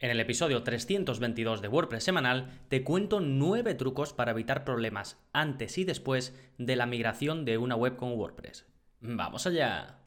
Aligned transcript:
En 0.00 0.10
el 0.10 0.20
episodio 0.20 0.62
322 0.62 1.60
de 1.60 1.66
WordPress 1.66 2.04
semanal 2.04 2.60
te 2.68 2.84
cuento 2.84 3.18
9 3.18 3.74
trucos 3.74 4.12
para 4.12 4.30
evitar 4.30 4.64
problemas 4.64 5.18
antes 5.32 5.76
y 5.76 5.82
después 5.82 6.38
de 6.56 6.76
la 6.76 6.86
migración 6.86 7.44
de 7.44 7.58
una 7.58 7.74
web 7.74 7.96
con 7.96 8.12
WordPress. 8.12 8.64
¡Vamos 9.00 9.44
allá! 9.48 9.98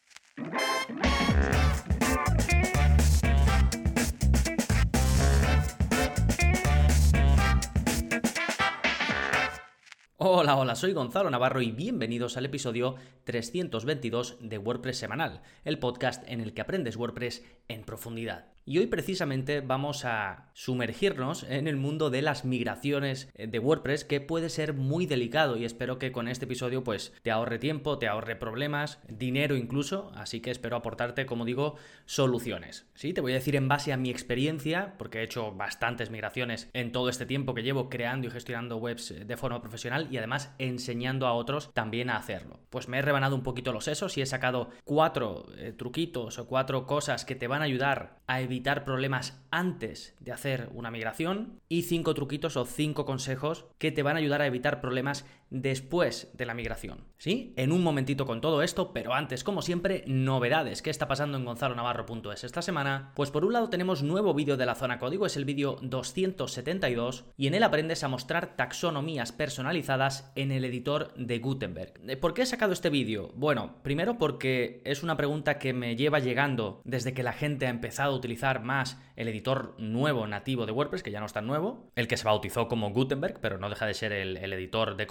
Hola, 10.23 10.55
hola, 10.55 10.75
soy 10.75 10.93
Gonzalo 10.93 11.31
Navarro 11.31 11.63
y 11.63 11.71
bienvenidos 11.71 12.37
al 12.37 12.45
episodio 12.45 12.93
322 13.23 14.37
de 14.39 14.59
WordPress 14.59 14.99
Semanal, 14.99 15.41
el 15.65 15.79
podcast 15.79 16.23
en 16.27 16.41
el 16.41 16.53
que 16.53 16.61
aprendes 16.61 16.95
WordPress 16.95 17.43
en 17.71 17.83
profundidad. 17.83 18.51
Y 18.63 18.77
hoy 18.77 18.85
precisamente 18.85 19.61
vamos 19.61 20.05
a 20.05 20.51
sumergirnos 20.53 21.43
en 21.43 21.67
el 21.67 21.77
mundo 21.77 22.11
de 22.11 22.21
las 22.21 22.45
migraciones 22.45 23.27
de 23.35 23.57
WordPress 23.57 24.05
que 24.05 24.21
puede 24.21 24.49
ser 24.49 24.73
muy 24.73 25.07
delicado 25.07 25.57
y 25.57 25.65
espero 25.65 25.97
que 25.97 26.11
con 26.11 26.27
este 26.27 26.45
episodio 26.45 26.83
pues 26.83 27.11
te 27.23 27.31
ahorre 27.31 27.57
tiempo, 27.57 27.97
te 27.97 28.07
ahorre 28.07 28.35
problemas, 28.35 28.99
dinero 29.09 29.55
incluso, 29.55 30.11
así 30.13 30.41
que 30.41 30.51
espero 30.51 30.75
aportarte, 30.75 31.25
como 31.25 31.43
digo, 31.43 31.75
soluciones. 32.05 32.85
Sí, 32.93 33.13
te 33.13 33.21
voy 33.21 33.31
a 33.31 33.35
decir 33.35 33.55
en 33.55 33.67
base 33.67 33.93
a 33.93 33.97
mi 33.97 34.11
experiencia, 34.11 34.93
porque 34.99 35.19
he 35.19 35.23
hecho 35.23 35.53
bastantes 35.53 36.11
migraciones 36.11 36.69
en 36.73 36.91
todo 36.91 37.09
este 37.09 37.25
tiempo 37.25 37.55
que 37.55 37.63
llevo 37.63 37.89
creando 37.89 38.27
y 38.27 38.31
gestionando 38.31 38.77
webs 38.77 39.15
de 39.25 39.37
forma 39.37 39.61
profesional 39.61 40.07
y 40.11 40.17
además 40.17 40.53
enseñando 40.59 41.25
a 41.25 41.33
otros 41.33 41.73
también 41.73 42.11
a 42.11 42.17
hacerlo. 42.17 42.59
Pues 42.69 42.87
me 42.87 42.99
he 42.99 43.01
rebanado 43.01 43.35
un 43.35 43.43
poquito 43.43 43.73
los 43.73 43.85
sesos 43.85 44.17
y 44.19 44.21
he 44.21 44.25
sacado 44.27 44.69
cuatro 44.83 45.47
eh, 45.57 45.73
truquitos 45.75 46.37
o 46.37 46.45
cuatro 46.45 46.85
cosas 46.85 47.25
que 47.25 47.35
te 47.35 47.47
van 47.47 47.60
a 47.61 47.65
ayudar 47.65 48.19
a 48.27 48.41
evitar 48.41 48.83
problemas 48.85 49.41
antes 49.51 50.15
de 50.19 50.31
hacer 50.31 50.69
una 50.73 50.91
migración 50.91 51.59
y 51.69 51.83
cinco 51.83 52.13
truquitos 52.13 52.57
o 52.57 52.65
cinco 52.65 53.05
consejos 53.05 53.65
que 53.77 53.91
te 53.91 54.03
van 54.03 54.15
a 54.15 54.19
ayudar 54.19 54.41
a 54.41 54.47
evitar 54.47 54.81
problemas 54.81 55.25
después 55.51 56.31
de 56.33 56.45
la 56.45 56.55
migración. 56.55 57.05
¿Sí? 57.17 57.53
En 57.55 57.71
un 57.71 57.83
momentito 57.83 58.25
con 58.25 58.41
todo 58.41 58.63
esto, 58.63 58.93
pero 58.93 59.13
antes, 59.13 59.43
como 59.43 59.61
siempre, 59.61 60.03
novedades. 60.07 60.81
¿Qué 60.81 60.89
está 60.89 61.07
pasando 61.07 61.37
en 61.37 61.45
gonzalonavarro.es 61.45 62.43
esta 62.43 62.63
semana? 62.63 63.11
Pues 63.15 63.29
por 63.29 63.45
un 63.45 63.53
lado 63.53 63.69
tenemos 63.69 64.01
nuevo 64.01 64.33
vídeo 64.33 64.57
de 64.57 64.65
la 64.65 64.73
zona 64.73 64.97
código, 64.97 65.27
es 65.27 65.37
el 65.37 65.45
vídeo 65.45 65.77
272 65.83 67.25
y 67.37 67.45
en 67.45 67.53
él 67.53 67.61
aprendes 67.61 68.03
a 68.03 68.07
mostrar 68.07 68.55
taxonomías 68.55 69.31
personalizadas 69.31 70.31
en 70.35 70.51
el 70.51 70.65
editor 70.65 71.13
de 71.15 71.37
Gutenberg. 71.37 71.93
Eh, 72.07 72.17
¿Por 72.17 72.33
qué 72.33 72.41
he 72.41 72.45
sacado 72.47 72.73
este 72.73 72.89
vídeo? 72.89 73.31
Bueno, 73.35 73.75
primero 73.83 74.17
porque 74.17 74.81
es 74.85 75.03
una 75.03 75.17
pregunta 75.17 75.59
que 75.59 75.73
me 75.73 75.95
lleva 75.95 76.19
llegando 76.19 76.81
desde 76.85 77.13
que 77.13 77.23
la 77.23 77.33
gente 77.33 77.67
ha 77.67 77.69
empezado 77.69 78.13
a 78.13 78.17
utilizar 78.17 78.63
más 78.63 78.97
el 79.15 79.27
editor 79.27 79.75
nuevo 79.77 80.25
nativo 80.27 80.65
de 80.65 80.71
WordPress, 80.71 81.03
que 81.03 81.11
ya 81.11 81.19
no 81.19 81.25
es 81.25 81.33
tan 81.33 81.45
nuevo, 81.45 81.91
el 81.95 82.07
que 82.07 82.17
se 82.17 82.25
bautizó 82.25 82.67
como 82.67 82.91
Gutenberg, 82.91 83.39
pero 83.39 83.57
no 83.57 83.69
deja 83.69 83.85
de 83.85 83.93
ser 83.93 84.11
el, 84.11 84.37
editor 84.53 84.97
de 84.97 85.07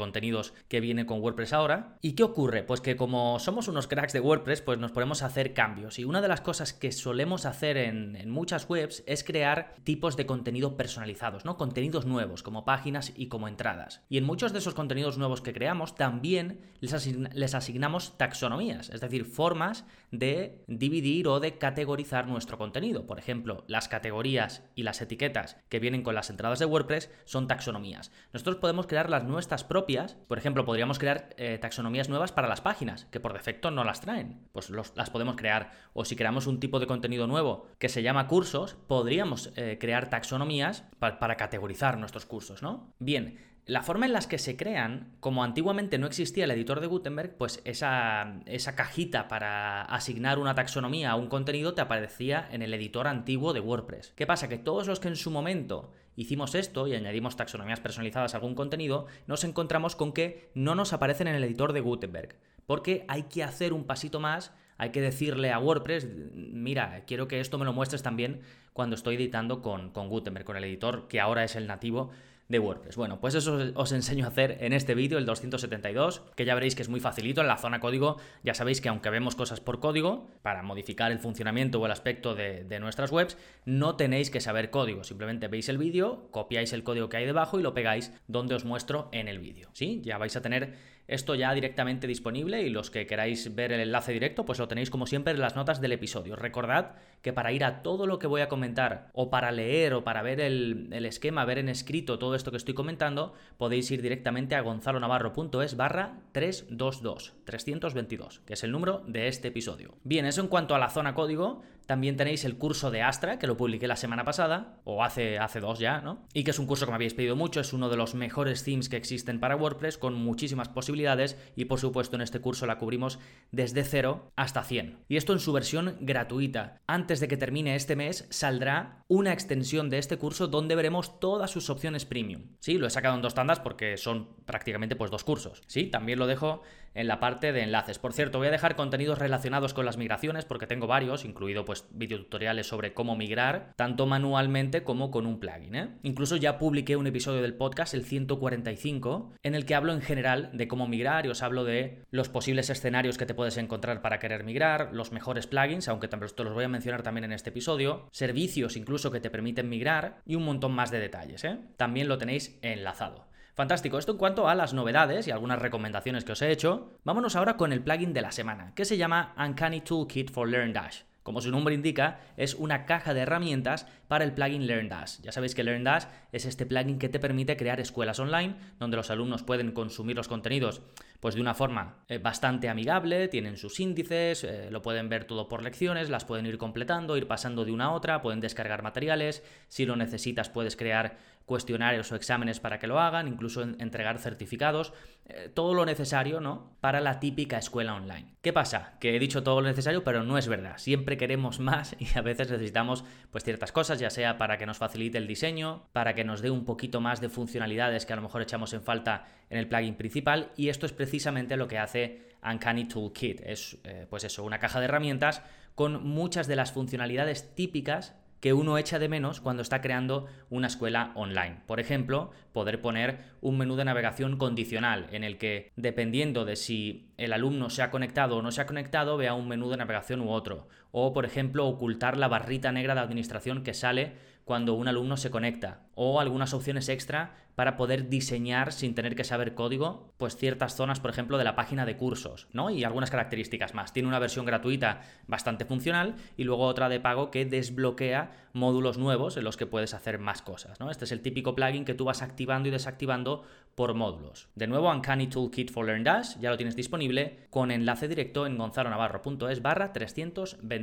que 0.68 0.80
viene 0.80 1.06
con 1.06 1.20
WordPress 1.20 1.52
ahora. 1.52 1.96
¿Y 2.00 2.12
qué 2.12 2.22
ocurre? 2.22 2.62
Pues 2.62 2.80
que 2.80 2.96
como 2.96 3.38
somos 3.38 3.68
unos 3.68 3.86
cracks 3.86 4.12
de 4.12 4.20
WordPress, 4.20 4.62
pues 4.62 4.78
nos 4.78 4.92
ponemos 4.92 5.22
a 5.22 5.26
hacer 5.26 5.54
cambios. 5.54 5.98
Y 5.98 6.04
una 6.04 6.20
de 6.20 6.28
las 6.28 6.40
cosas 6.40 6.72
que 6.72 6.92
solemos 6.92 7.46
hacer 7.46 7.76
en, 7.76 8.16
en 8.16 8.30
muchas 8.30 8.68
webs 8.68 9.02
es 9.06 9.24
crear 9.24 9.74
tipos 9.84 10.16
de 10.16 10.26
contenido 10.26 10.76
personalizados, 10.76 11.44
¿no? 11.44 11.56
Contenidos 11.56 12.06
nuevos, 12.06 12.42
como 12.42 12.64
páginas 12.64 13.12
y 13.16 13.28
como 13.28 13.48
entradas. 13.48 14.02
Y 14.08 14.18
en 14.18 14.24
muchos 14.24 14.52
de 14.52 14.58
esos 14.58 14.74
contenidos 14.74 15.18
nuevos 15.18 15.40
que 15.40 15.52
creamos, 15.52 15.94
también 15.94 16.60
les, 16.80 17.06
les 17.34 17.54
asignamos 17.54 18.16
taxonomías, 18.16 18.90
es 18.90 19.00
decir, 19.00 19.24
formas 19.24 19.84
de 20.10 20.64
dividir 20.66 21.28
o 21.28 21.40
de 21.40 21.58
categorizar 21.58 22.26
nuestro 22.26 22.58
contenido. 22.58 23.06
Por 23.06 23.18
ejemplo, 23.18 23.64
las 23.66 23.88
categorías 23.88 24.62
y 24.74 24.82
las 24.82 25.00
etiquetas 25.00 25.56
que 25.68 25.78
vienen 25.78 26.02
con 26.02 26.14
las 26.14 26.30
entradas 26.30 26.58
de 26.58 26.66
WordPress 26.66 27.10
son 27.24 27.46
taxonomías. 27.46 28.10
Nosotros 28.32 28.56
podemos 28.56 28.86
crear 28.86 29.10
las 29.10 29.24
nuestras 29.24 29.64
propias, 29.64 30.16
por 30.28 30.38
ejemplo, 30.38 30.64
podríamos 30.64 30.98
crear 30.98 31.30
eh, 31.36 31.58
taxonomías 31.58 32.08
nuevas 32.08 32.32
para 32.32 32.48
las 32.48 32.60
páginas, 32.60 33.06
que 33.06 33.20
por 33.20 33.32
defecto 33.32 33.70
no 33.70 33.84
las 33.84 34.00
traen, 34.00 34.40
pues 34.52 34.70
las 34.70 35.10
podemos 35.10 35.36
crear. 35.36 35.72
O 35.92 36.04
si 36.04 36.16
creamos 36.16 36.46
un 36.46 36.60
tipo 36.60 36.80
de 36.80 36.86
contenido 36.86 37.26
nuevo 37.26 37.66
que 37.78 37.88
se 37.88 38.02
llama 38.02 38.26
cursos, 38.26 38.76
podríamos 38.86 39.52
eh, 39.56 39.78
crear 39.80 40.10
taxonomías 40.10 40.84
para 40.98 41.36
categorizar 41.36 41.98
nuestros 41.98 42.26
cursos, 42.26 42.62
¿no? 42.62 42.94
Bien, 42.98 43.38
la 43.66 43.82
forma 43.82 44.06
en 44.06 44.12
las 44.12 44.26
que 44.26 44.38
se 44.38 44.56
crean, 44.56 45.12
como 45.20 45.44
antiguamente 45.44 45.96
no 45.98 46.06
existía 46.06 46.44
el 46.44 46.50
editor 46.50 46.80
de 46.80 46.88
Gutenberg, 46.88 47.36
pues 47.36 47.62
esa, 47.64 48.40
esa, 48.46 48.74
cajita 48.74 49.28
para 49.28 49.82
asignar 49.82 50.38
una 50.40 50.54
taxonomía 50.54 51.12
a 51.12 51.16
un 51.16 51.28
contenido 51.28 51.74
te 51.74 51.80
aparecía 51.80 52.48
en 52.50 52.62
el 52.62 52.74
editor 52.74 53.06
antiguo 53.06 53.52
de 53.52 53.60
WordPress. 53.60 54.12
¿Qué 54.16 54.26
pasa? 54.26 54.48
Que 54.48 54.58
todos 54.58 54.88
los 54.88 54.98
que 54.98 55.08
en 55.08 55.16
su 55.16 55.30
momento 55.30 55.92
hicimos 56.20 56.54
esto 56.54 56.86
y 56.86 56.94
añadimos 56.94 57.36
taxonomías 57.36 57.80
personalizadas 57.80 58.34
a 58.34 58.36
algún 58.36 58.54
contenido, 58.54 59.06
nos 59.26 59.42
encontramos 59.42 59.96
con 59.96 60.12
que 60.12 60.50
no 60.54 60.74
nos 60.74 60.92
aparecen 60.92 61.28
en 61.28 61.34
el 61.34 61.44
editor 61.44 61.72
de 61.72 61.80
Gutenberg. 61.80 62.36
Porque 62.66 63.06
hay 63.08 63.22
que 63.24 63.42
hacer 63.42 63.72
un 63.72 63.84
pasito 63.84 64.20
más, 64.20 64.52
hay 64.76 64.90
que 64.90 65.00
decirle 65.00 65.50
a 65.50 65.58
WordPress, 65.58 66.08
mira, 66.34 67.04
quiero 67.06 67.26
que 67.26 67.40
esto 67.40 67.56
me 67.56 67.64
lo 67.64 67.72
muestres 67.72 68.02
también 68.02 68.42
cuando 68.74 68.96
estoy 68.96 69.16
editando 69.16 69.62
con, 69.62 69.90
con 69.90 70.08
Gutenberg, 70.08 70.44
con 70.44 70.58
el 70.58 70.64
editor 70.64 71.08
que 71.08 71.20
ahora 71.20 71.42
es 71.42 71.56
el 71.56 71.66
nativo 71.66 72.10
de 72.50 72.58
WordPress. 72.58 72.96
Bueno, 72.96 73.20
pues 73.20 73.34
eso 73.34 73.58
os 73.74 73.92
enseño 73.92 74.26
a 74.26 74.28
hacer 74.28 74.58
en 74.60 74.72
este 74.72 74.94
vídeo, 74.94 75.18
el 75.18 75.24
272, 75.24 76.22
que 76.34 76.44
ya 76.44 76.54
veréis 76.54 76.74
que 76.74 76.82
es 76.82 76.88
muy 76.88 77.00
facilito. 77.00 77.40
En 77.40 77.46
la 77.46 77.56
zona 77.56 77.80
código 77.80 78.18
ya 78.42 78.54
sabéis 78.54 78.80
que 78.80 78.88
aunque 78.88 79.08
vemos 79.08 79.36
cosas 79.36 79.60
por 79.60 79.78
código, 79.80 80.28
para 80.42 80.62
modificar 80.62 81.12
el 81.12 81.20
funcionamiento 81.20 81.80
o 81.80 81.86
el 81.86 81.92
aspecto 81.92 82.34
de, 82.34 82.64
de 82.64 82.80
nuestras 82.80 83.12
webs, 83.12 83.38
no 83.64 83.96
tenéis 83.96 84.30
que 84.30 84.40
saber 84.40 84.70
código. 84.70 85.04
Simplemente 85.04 85.46
veis 85.48 85.68
el 85.68 85.78
vídeo, 85.78 86.28
copiáis 86.32 86.72
el 86.72 86.82
código 86.82 87.08
que 87.08 87.18
hay 87.18 87.26
debajo 87.26 87.58
y 87.58 87.62
lo 87.62 87.72
pegáis 87.72 88.12
donde 88.26 88.56
os 88.56 88.64
muestro 88.64 89.08
en 89.12 89.28
el 89.28 89.38
vídeo. 89.38 89.70
¿Sí? 89.72 90.00
Ya 90.04 90.18
vais 90.18 90.34
a 90.36 90.42
tener 90.42 90.74
esto 91.10 91.34
ya 91.34 91.52
directamente 91.52 92.06
disponible 92.06 92.62
y 92.62 92.70
los 92.70 92.90
que 92.90 93.06
queráis 93.06 93.54
ver 93.54 93.72
el 93.72 93.80
enlace 93.80 94.12
directo, 94.12 94.44
pues 94.44 94.60
lo 94.60 94.68
tenéis 94.68 94.90
como 94.90 95.06
siempre 95.06 95.32
en 95.32 95.40
las 95.40 95.56
notas 95.56 95.80
del 95.80 95.92
episodio. 95.92 96.36
Recordad 96.36 96.92
que 97.20 97.32
para 97.32 97.52
ir 97.52 97.64
a 97.64 97.82
todo 97.82 98.06
lo 98.06 98.18
que 98.18 98.28
voy 98.28 98.40
a 98.40 98.48
comentar, 98.48 99.10
o 99.12 99.28
para 99.28 99.50
leer, 99.50 99.92
o 99.94 100.04
para 100.04 100.22
ver 100.22 100.40
el, 100.40 100.92
esquema, 101.04 101.44
ver 101.44 101.58
en 101.58 101.68
escrito 101.68 102.18
todo 102.18 102.34
esto 102.34 102.50
que 102.52 102.56
estoy 102.56 102.74
comentando, 102.74 103.34
podéis 103.58 103.90
ir 103.90 104.02
directamente 104.02 104.54
a 104.54 104.60
gonzalonavarro.es 104.60 105.76
barra 105.76 106.20
322, 106.32 107.34
322, 107.44 108.40
que 108.46 108.54
es 108.54 108.64
el 108.64 108.70
número 108.70 109.02
de 109.06 109.26
este 109.26 109.48
episodio. 109.48 109.96
Bien, 110.04 110.24
eso 110.26 110.40
en 110.40 110.48
cuanto 110.48 110.74
a 110.74 110.78
la 110.78 110.90
zona 110.90 111.14
código, 111.14 111.62
también 111.90 112.16
tenéis 112.16 112.44
el 112.44 112.56
curso 112.56 112.92
de 112.92 113.02
Astra, 113.02 113.40
que 113.40 113.48
lo 113.48 113.56
publiqué 113.56 113.88
la 113.88 113.96
semana 113.96 114.22
pasada, 114.22 114.80
o 114.84 115.02
hace, 115.02 115.40
hace 115.40 115.58
dos 115.58 115.80
ya, 115.80 116.00
¿no? 116.00 116.24
Y 116.32 116.44
que 116.44 116.52
es 116.52 116.58
un 116.60 116.66
curso 116.66 116.86
que 116.86 116.92
me 116.92 116.94
habéis 116.94 117.14
pedido 117.14 117.34
mucho, 117.34 117.58
es 117.58 117.72
uno 117.72 117.88
de 117.88 117.96
los 117.96 118.14
mejores 118.14 118.62
themes 118.62 118.88
que 118.88 118.96
existen 118.96 119.40
para 119.40 119.56
WordPress, 119.56 119.98
con 119.98 120.14
muchísimas 120.14 120.68
posibilidades, 120.68 121.36
y 121.56 121.64
por 121.64 121.80
supuesto 121.80 122.14
en 122.14 122.22
este 122.22 122.38
curso 122.38 122.64
la 122.64 122.78
cubrimos 122.78 123.18
desde 123.50 123.82
0 123.82 124.30
hasta 124.36 124.62
100. 124.62 124.98
Y 125.08 125.16
esto 125.16 125.32
en 125.32 125.40
su 125.40 125.52
versión 125.52 125.96
gratuita. 125.98 126.80
Antes 126.86 127.18
de 127.18 127.26
que 127.26 127.36
termine 127.36 127.74
este 127.74 127.96
mes 127.96 128.28
saldrá 128.30 129.02
una 129.08 129.32
extensión 129.32 129.90
de 129.90 129.98
este 129.98 130.16
curso 130.16 130.46
donde 130.46 130.76
veremos 130.76 131.18
todas 131.18 131.50
sus 131.50 131.70
opciones 131.70 132.04
premium. 132.04 132.52
Sí, 132.60 132.78
lo 132.78 132.86
he 132.86 132.90
sacado 132.90 133.16
en 133.16 133.22
dos 133.22 133.34
tandas 133.34 133.58
porque 133.58 133.96
son 133.96 134.36
prácticamente 134.46 134.94
pues 134.94 135.10
dos 135.10 135.24
cursos. 135.24 135.60
Sí, 135.66 135.86
también 135.86 136.20
lo 136.20 136.28
dejo 136.28 136.62
en 136.94 137.08
la 137.08 137.20
parte 137.20 137.52
de 137.52 137.62
enlaces. 137.62 137.98
Por 137.98 138.12
cierto, 138.12 138.38
voy 138.38 138.48
a 138.48 138.52
dejar 138.52 138.76
contenidos 138.76 139.18
relacionados 139.18 139.74
con 139.74 139.84
las 139.84 139.96
migraciones 139.96 140.44
porque 140.44 140.66
tengo 140.66 140.86
varios, 140.86 141.24
incluido 141.24 141.64
pues 141.64 141.86
videotutoriales 141.90 142.66
sobre 142.66 142.94
cómo 142.94 143.16
migrar, 143.16 143.72
tanto 143.76 144.06
manualmente 144.06 144.82
como 144.82 145.10
con 145.10 145.26
un 145.26 145.40
plugin. 145.40 145.74
¿eh? 145.74 145.88
Incluso 146.02 146.36
ya 146.36 146.58
publiqué 146.58 146.96
un 146.96 147.06
episodio 147.06 147.42
del 147.42 147.54
podcast, 147.54 147.94
el 147.94 148.04
145, 148.04 149.34
en 149.42 149.54
el 149.54 149.66
que 149.66 149.74
hablo 149.74 149.92
en 149.92 150.02
general 150.02 150.50
de 150.52 150.68
cómo 150.68 150.86
migrar 150.86 151.26
y 151.26 151.30
os 151.30 151.42
hablo 151.42 151.64
de 151.64 152.04
los 152.10 152.28
posibles 152.28 152.70
escenarios 152.70 153.18
que 153.18 153.26
te 153.26 153.34
puedes 153.34 153.56
encontrar 153.56 154.02
para 154.02 154.18
querer 154.18 154.44
migrar, 154.44 154.90
los 154.92 155.12
mejores 155.12 155.46
plugins, 155.46 155.88
aunque 155.88 156.08
también 156.08 156.20
te 156.34 156.44
los 156.44 156.54
voy 156.54 156.64
a 156.64 156.68
mencionar 156.68 157.02
también 157.02 157.24
en 157.24 157.32
este 157.32 157.50
episodio, 157.50 158.08
servicios 158.12 158.76
incluso 158.76 159.10
que 159.10 159.20
te 159.20 159.30
permiten 159.30 159.68
migrar 159.68 160.20
y 160.26 160.34
un 160.34 160.44
montón 160.44 160.72
más 160.72 160.90
de 160.90 161.00
detalles. 161.00 161.44
¿eh? 161.44 161.58
También 161.76 162.08
lo 162.08 162.18
tenéis 162.18 162.58
enlazado. 162.62 163.29
Fantástico, 163.54 163.98
esto 163.98 164.12
en 164.12 164.18
cuanto 164.18 164.48
a 164.48 164.54
las 164.54 164.74
novedades 164.74 165.26
y 165.26 165.30
algunas 165.30 165.58
recomendaciones 165.58 166.24
que 166.24 166.32
os 166.32 166.42
he 166.42 166.50
hecho. 166.50 166.92
Vámonos 167.04 167.36
ahora 167.36 167.56
con 167.56 167.72
el 167.72 167.82
plugin 167.82 168.12
de 168.12 168.22
la 168.22 168.32
semana, 168.32 168.72
que 168.74 168.84
se 168.84 168.96
llama 168.96 169.34
Uncanny 169.36 169.80
Toolkit 169.80 170.30
for 170.30 170.48
LearnDash. 170.48 171.02
Como 171.22 171.42
su 171.42 171.50
nombre 171.50 171.74
indica, 171.74 172.20
es 172.36 172.54
una 172.54 172.86
caja 172.86 173.12
de 173.12 173.20
herramientas 173.20 173.86
para 174.08 174.24
el 174.24 174.32
plugin 174.32 174.66
LearnDash. 174.66 175.20
Ya 175.20 175.32
sabéis 175.32 175.54
que 175.54 175.62
LearnDash 175.62 176.04
es 176.32 176.46
este 176.46 176.64
plugin 176.64 176.98
que 176.98 177.10
te 177.10 177.18
permite 177.18 177.56
crear 177.56 177.78
escuelas 177.78 178.18
online 178.18 178.56
donde 178.78 178.96
los 178.96 179.10
alumnos 179.10 179.42
pueden 179.42 179.72
consumir 179.72 180.16
los 180.16 180.28
contenidos 180.28 180.80
pues 181.20 181.34
de 181.34 181.42
una 181.42 181.54
forma 181.54 182.02
eh, 182.08 182.18
bastante 182.18 182.68
amigable, 182.68 183.28
tienen 183.28 183.58
sus 183.58 183.78
índices, 183.78 184.42
eh, 184.42 184.68
lo 184.70 184.80
pueden 184.80 185.08
ver 185.10 185.24
todo 185.24 185.48
por 185.48 185.62
lecciones, 185.62 186.08
las 186.08 186.24
pueden 186.24 186.46
ir 186.46 186.56
completando, 186.56 187.16
ir 187.16 187.28
pasando 187.28 187.64
de 187.64 187.72
una 187.72 187.86
a 187.86 187.90
otra, 187.92 188.22
pueden 188.22 188.40
descargar 188.40 188.82
materiales, 188.82 189.44
si 189.68 189.84
lo 189.84 189.96
necesitas 189.96 190.48
puedes 190.48 190.76
crear 190.76 191.18
cuestionarios 191.50 192.12
o 192.12 192.14
exámenes 192.14 192.60
para 192.60 192.78
que 192.78 192.86
lo 192.86 193.00
hagan, 193.00 193.26
incluso 193.26 193.62
entregar 193.62 194.20
certificados, 194.20 194.92
eh, 195.26 195.50
todo 195.52 195.74
lo 195.74 195.84
necesario, 195.84 196.40
¿no? 196.40 196.76
Para 196.80 197.00
la 197.00 197.18
típica 197.18 197.58
escuela 197.58 197.96
online. 197.96 198.36
¿Qué 198.40 198.52
pasa? 198.52 198.94
Que 199.00 199.16
he 199.16 199.18
dicho 199.18 199.42
todo 199.42 199.60
lo 199.60 199.66
necesario, 199.66 200.04
pero 200.04 200.22
no 200.22 200.38
es 200.38 200.46
verdad. 200.46 200.78
Siempre 200.78 201.16
queremos 201.16 201.58
más 201.58 201.96
y 201.98 202.16
a 202.16 202.22
veces 202.22 202.52
necesitamos 202.52 203.04
pues 203.32 203.42
ciertas 203.42 203.72
cosas, 203.72 203.98
ya 203.98 204.10
sea 204.10 204.38
para 204.38 204.58
que 204.58 204.66
nos 204.66 204.78
facilite 204.78 205.18
el 205.18 205.26
diseño, 205.26 205.88
para 205.92 206.14
que 206.14 206.22
nos 206.22 206.40
dé 206.40 206.52
un 206.52 206.64
poquito 206.64 207.00
más 207.00 207.20
de 207.20 207.28
funcionalidades 207.28 208.06
que 208.06 208.12
a 208.12 208.16
lo 208.16 208.22
mejor 208.22 208.42
echamos 208.42 208.72
en 208.72 208.82
falta 208.82 209.26
en 209.48 209.58
el 209.58 209.66
plugin 209.66 209.96
principal 209.96 210.52
y 210.56 210.68
esto 210.68 210.86
es 210.86 210.92
precisamente 210.92 211.56
lo 211.56 211.66
que 211.66 211.78
hace 211.78 212.28
Uncanny 212.44 212.84
Toolkit. 212.84 213.40
Es 213.40 213.76
eh, 213.82 214.06
pues 214.08 214.22
eso, 214.22 214.44
una 214.44 214.60
caja 214.60 214.78
de 214.78 214.84
herramientas 214.84 215.42
con 215.74 216.06
muchas 216.06 216.46
de 216.46 216.54
las 216.54 216.70
funcionalidades 216.70 217.56
típicas 217.56 218.14
que 218.40 218.52
uno 218.52 218.78
echa 218.78 218.98
de 218.98 219.08
menos 219.08 219.40
cuando 219.40 219.62
está 219.62 219.80
creando 219.80 220.26
una 220.48 220.66
escuela 220.66 221.12
online. 221.14 221.60
Por 221.66 221.78
ejemplo, 221.78 222.30
poder 222.52 222.80
poner 222.80 223.18
un 223.40 223.58
menú 223.58 223.76
de 223.76 223.84
navegación 223.84 224.36
condicional 224.38 225.08
en 225.12 225.24
el 225.24 225.38
que, 225.38 225.70
dependiendo 225.76 226.44
de 226.44 226.56
si 226.56 227.12
el 227.18 227.32
alumno 227.32 227.70
se 227.70 227.82
ha 227.82 227.90
conectado 227.90 228.38
o 228.38 228.42
no 228.42 228.50
se 228.50 228.62
ha 228.62 228.66
conectado, 228.66 229.16
vea 229.16 229.34
un 229.34 229.48
menú 229.48 229.70
de 229.70 229.76
navegación 229.76 230.20
u 230.20 230.30
otro. 230.30 230.68
O, 230.92 231.12
por 231.12 231.24
ejemplo, 231.24 231.66
ocultar 231.66 232.16
la 232.16 232.28
barrita 232.28 232.72
negra 232.72 232.94
de 232.94 233.00
administración 233.00 233.62
que 233.62 233.74
sale 233.74 234.12
cuando 234.44 234.74
un 234.74 234.88
alumno 234.88 235.16
se 235.16 235.30
conecta. 235.30 235.82
O 235.94 236.20
algunas 236.20 236.54
opciones 236.54 236.88
extra 236.88 237.34
para 237.54 237.76
poder 237.76 238.08
diseñar 238.08 238.72
sin 238.72 238.94
tener 238.94 239.14
que 239.14 239.22
saber 239.22 239.54
código, 239.54 240.14
pues 240.16 240.34
ciertas 240.34 240.74
zonas, 240.74 240.98
por 240.98 241.10
ejemplo, 241.10 241.36
de 241.36 241.44
la 241.44 241.54
página 241.54 241.84
de 241.84 241.96
cursos, 241.96 242.48
¿no? 242.52 242.70
Y 242.70 242.84
algunas 242.84 243.10
características 243.10 243.74
más. 243.74 243.92
Tiene 243.92 244.08
una 244.08 244.18
versión 244.18 244.46
gratuita 244.46 245.02
bastante 245.26 245.66
funcional 245.66 246.14
y 246.38 246.44
luego 246.44 246.64
otra 246.64 246.88
de 246.88 247.00
pago 247.00 247.30
que 247.30 247.44
desbloquea 247.44 248.30
módulos 248.54 248.98
nuevos 248.98 249.36
en 249.36 249.44
los 249.44 249.56
que 249.58 249.66
puedes 249.66 249.94
hacer 249.94 250.18
más 250.18 250.42
cosas, 250.42 250.80
¿no? 250.80 250.90
Este 250.90 251.04
es 251.04 251.12
el 251.12 251.20
típico 251.20 251.54
plugin 251.54 251.84
que 251.84 251.92
tú 251.94 252.06
vas 252.06 252.22
activando 252.22 252.68
y 252.68 252.72
desactivando 252.72 253.44
por 253.74 253.94
módulos. 253.94 254.48
De 254.54 254.66
nuevo, 254.66 254.90
Uncanny 254.90 255.26
Toolkit 255.26 255.70
for 255.70 255.84
Learn 255.84 256.02
Dash 256.02 256.38
ya 256.40 256.50
lo 256.50 256.56
tienes 256.56 256.76
disponible 256.76 257.46
con 257.50 257.70
enlace 257.70 258.08
directo 258.08 258.46
en 258.46 258.56
gonzalonavarro.es 258.56 259.62
barra 259.62 259.92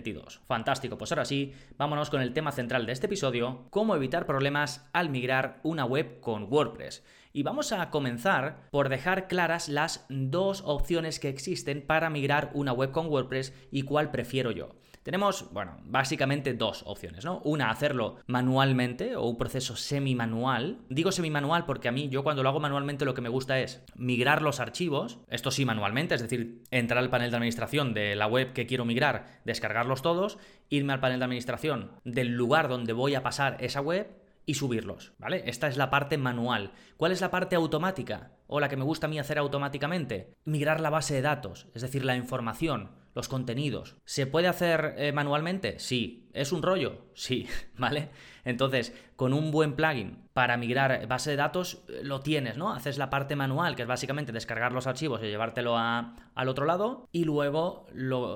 322. 0.01 0.41
Fantástico, 0.45 0.97
pues 0.97 1.11
ahora 1.11 1.25
sí, 1.25 1.53
vámonos 1.77 2.09
con 2.09 2.21
el 2.21 2.33
tema 2.33 2.51
central 2.51 2.85
de 2.85 2.93
este 2.93 3.07
episodio, 3.07 3.67
cómo 3.69 3.95
evitar 3.95 4.25
problemas 4.25 4.87
al 4.93 5.09
migrar 5.09 5.59
una 5.63 5.85
web 5.85 6.19
con 6.19 6.51
WordPress 6.51 7.03
y 7.37 7.43
vamos 7.43 7.71
a 7.71 7.91
comenzar 7.91 8.67
por 8.71 8.89
dejar 8.89 9.27
claras 9.27 9.69
las 9.69 10.07
dos 10.09 10.63
opciones 10.65 11.19
que 11.19 11.29
existen 11.29 11.83
para 11.85 12.09
migrar 12.09 12.49
una 12.55 12.73
web 12.73 12.89
con 12.89 13.09
WordPress 13.09 13.53
y 13.69 13.83
cuál 13.83 14.09
prefiero 14.09 14.49
yo. 14.49 14.69
Tenemos, 15.03 15.47
bueno, 15.53 15.77
básicamente 15.83 16.55
dos 16.55 16.81
opciones, 16.87 17.25
¿no? 17.25 17.39
Una, 17.45 17.69
hacerlo 17.69 18.15
manualmente 18.25 19.15
o 19.15 19.27
un 19.27 19.37
proceso 19.37 19.75
semi-manual. 19.75 20.79
Digo 20.89 21.11
semi-manual 21.11 21.65
porque 21.67 21.87
a 21.87 21.91
mí, 21.91 22.09
yo 22.09 22.23
cuando 22.23 22.41
lo 22.41 22.49
hago 22.49 22.59
manualmente 22.59 23.05
lo 23.05 23.13
que 23.13 23.21
me 23.21 23.29
gusta 23.29 23.59
es 23.59 23.83
migrar 23.95 24.41
los 24.41 24.59
archivos, 24.59 25.19
esto 25.29 25.51
sí 25.51 25.63
manualmente, 25.63 26.15
es 26.15 26.23
decir, 26.23 26.63
entrar 26.71 27.03
al 27.03 27.11
panel 27.11 27.29
de 27.29 27.37
administración 27.37 27.93
de 27.93 28.15
la 28.15 28.25
web 28.25 28.53
que 28.53 28.65
quiero 28.65 28.83
migrar, 28.83 29.41
descargarlos 29.45 30.01
todos, 30.01 30.39
irme 30.69 30.93
al 30.93 31.01
panel 31.01 31.19
de 31.19 31.25
administración 31.25 31.91
del 32.03 32.29
lugar 32.29 32.67
donde 32.67 32.93
voy 32.93 33.13
a 33.13 33.21
pasar 33.21 33.57
esa 33.59 33.79
web 33.79 34.26
y 34.47 34.53
subirlos, 34.53 35.13
¿vale? 35.19 35.43
Esta 35.45 35.67
es 35.67 35.75
la 35.75 35.91
parte 35.91 36.17
manual. 36.17 36.71
¿Cuál 36.95 37.11
es 37.11 37.19
la 37.19 37.29
parte 37.29 37.57
automática? 37.57 38.31
O 38.47 38.61
la 38.61 38.69
que 38.69 38.77
me 38.77 38.85
gusta 38.85 39.05
a 39.05 39.09
mí 39.09 39.19
hacer 39.19 39.37
automáticamente. 39.37 40.33
Migrar 40.45 40.79
la 40.79 40.89
base 40.89 41.13
de 41.13 41.21
datos, 41.21 41.67
es 41.75 41.81
decir, 41.81 42.05
la 42.05 42.15
información, 42.15 42.91
los 43.13 43.27
contenidos. 43.27 43.97
¿Se 44.05 44.25
puede 44.25 44.47
hacer 44.47 44.95
eh, 44.97 45.11
manualmente? 45.11 45.79
Sí. 45.79 46.29
¿Es 46.33 46.53
un 46.53 46.63
rollo? 46.63 47.07
Sí, 47.13 47.45
¿vale? 47.77 48.09
Entonces, 48.45 48.93
con 49.17 49.33
un 49.33 49.51
buen 49.51 49.73
plugin 49.73 50.27
para 50.31 50.55
migrar 50.55 51.07
base 51.07 51.31
de 51.31 51.35
datos, 51.35 51.83
eh, 51.89 52.01
lo 52.03 52.21
tienes, 52.21 52.57
¿no? 52.57 52.71
Haces 52.71 52.99
la 52.99 53.09
parte 53.09 53.35
manual, 53.35 53.75
que 53.75 53.81
es 53.81 53.87
básicamente 53.87 54.31
descargar 54.31 54.71
los 54.71 54.85
archivos 54.85 55.19
y 55.23 55.25
llevártelo 55.25 55.75
al 55.75 56.47
otro 56.47 56.65
lado, 56.65 57.09
y 57.11 57.25
luego 57.25 57.87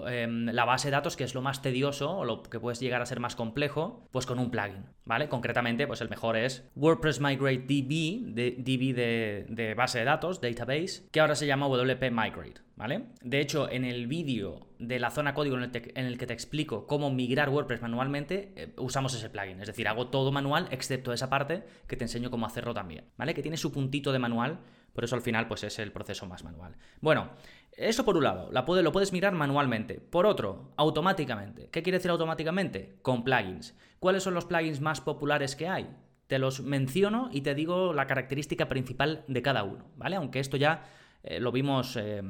em, 0.09 0.47
la 0.47 0.65
base 0.65 0.87
de 0.87 0.93
datos, 0.93 1.15
que 1.15 1.23
es 1.23 1.35
lo 1.35 1.43
más 1.43 1.61
tedioso 1.61 2.17
o 2.17 2.25
lo 2.25 2.41
que 2.41 2.59
puedes 2.59 2.79
llegar 2.79 3.03
a 3.03 3.05
ser 3.05 3.19
más 3.19 3.35
complejo, 3.35 4.07
pues 4.11 4.25
con 4.25 4.39
un 4.39 4.49
plugin, 4.49 4.85
¿vale? 5.05 5.29
Concretamente, 5.29 5.85
pues 5.85 6.01
el 6.01 6.09
mejor 6.09 6.35
es 6.35 6.67
WordPress 6.75 7.21
Migrate 7.21 7.59
DB, 7.59 8.33
de, 8.33 8.55
DB 8.57 8.95
de, 8.95 9.45
de 9.47 9.75
base 9.75 9.99
de 9.99 10.05
datos, 10.05 10.41
database, 10.41 11.07
que 11.11 11.19
ahora 11.19 11.35
se 11.35 11.45
llama 11.45 11.67
WP 11.67 12.09
Migrate, 12.09 12.61
¿vale? 12.75 13.03
De 13.21 13.39
hecho, 13.39 13.69
en 13.69 13.85
el 13.85 14.07
vídeo 14.07 14.71
de 14.81 14.99
la 14.99 15.11
zona 15.11 15.35
código 15.35 15.55
en 15.55 15.71
el, 15.95 16.17
que 16.17 16.25
te 16.25 16.33
explico 16.33 16.87
cómo 16.87 17.11
migrar 17.11 17.49
WordPress 17.49 17.83
manualmente, 17.83 18.51
eh, 18.55 18.73
usamos 18.77 19.13
ese 19.13 19.29
plugin. 19.29 19.61
Es 19.61 19.67
decir, 19.67 19.87
hago 19.87 20.07
todo 20.07 20.31
manual 20.31 20.67
excepto 20.71 21.13
esa 21.13 21.29
parte 21.29 21.63
que 21.87 21.95
te 21.95 22.05
enseño 22.05 22.31
cómo 22.31 22.45
hacerlo 22.45 22.73
también, 22.73 23.05
¿vale? 23.17 23.33
Que 23.33 23.41
tiene 23.41 23.57
su 23.57 23.71
puntito 23.71 24.11
de 24.11 24.19
manual, 24.19 24.59
por 24.93 25.03
eso 25.03 25.15
al 25.15 25.21
final 25.21 25.47
pues 25.47 25.63
es 25.63 25.79
el 25.79 25.91
proceso 25.91 26.25
más 26.25 26.43
manual. 26.43 26.75
Bueno, 26.99 27.31
eso 27.71 28.03
por 28.03 28.17
un 28.17 28.23
lado, 28.23 28.51
la 28.51 28.61
lo 28.61 28.91
puedes 28.91 29.13
mirar 29.13 29.33
manualmente. 29.33 29.95
Por 29.95 30.25
otro, 30.25 30.73
automáticamente. 30.77 31.69
¿Qué 31.69 31.83
quiere 31.83 31.97
decir 31.97 32.11
automáticamente? 32.11 32.97
Con 33.01 33.23
plugins. 33.23 33.75
¿Cuáles 33.99 34.23
son 34.23 34.33
los 34.33 34.45
plugins 34.45 34.81
más 34.81 35.01
populares 35.01 35.55
que 35.55 35.67
hay? 35.67 35.89
Te 36.27 36.39
los 36.39 36.61
menciono 36.61 37.29
y 37.31 37.41
te 37.41 37.55
digo 37.55 37.93
la 37.93 38.07
característica 38.07 38.67
principal 38.67 39.23
de 39.27 39.41
cada 39.41 39.63
uno, 39.63 39.85
¿vale? 39.97 40.15
Aunque 40.15 40.39
esto 40.39 40.57
ya 40.57 40.83
eh, 41.23 41.39
lo 41.39 41.51
vimos 41.51 41.97
eh, 41.97 42.21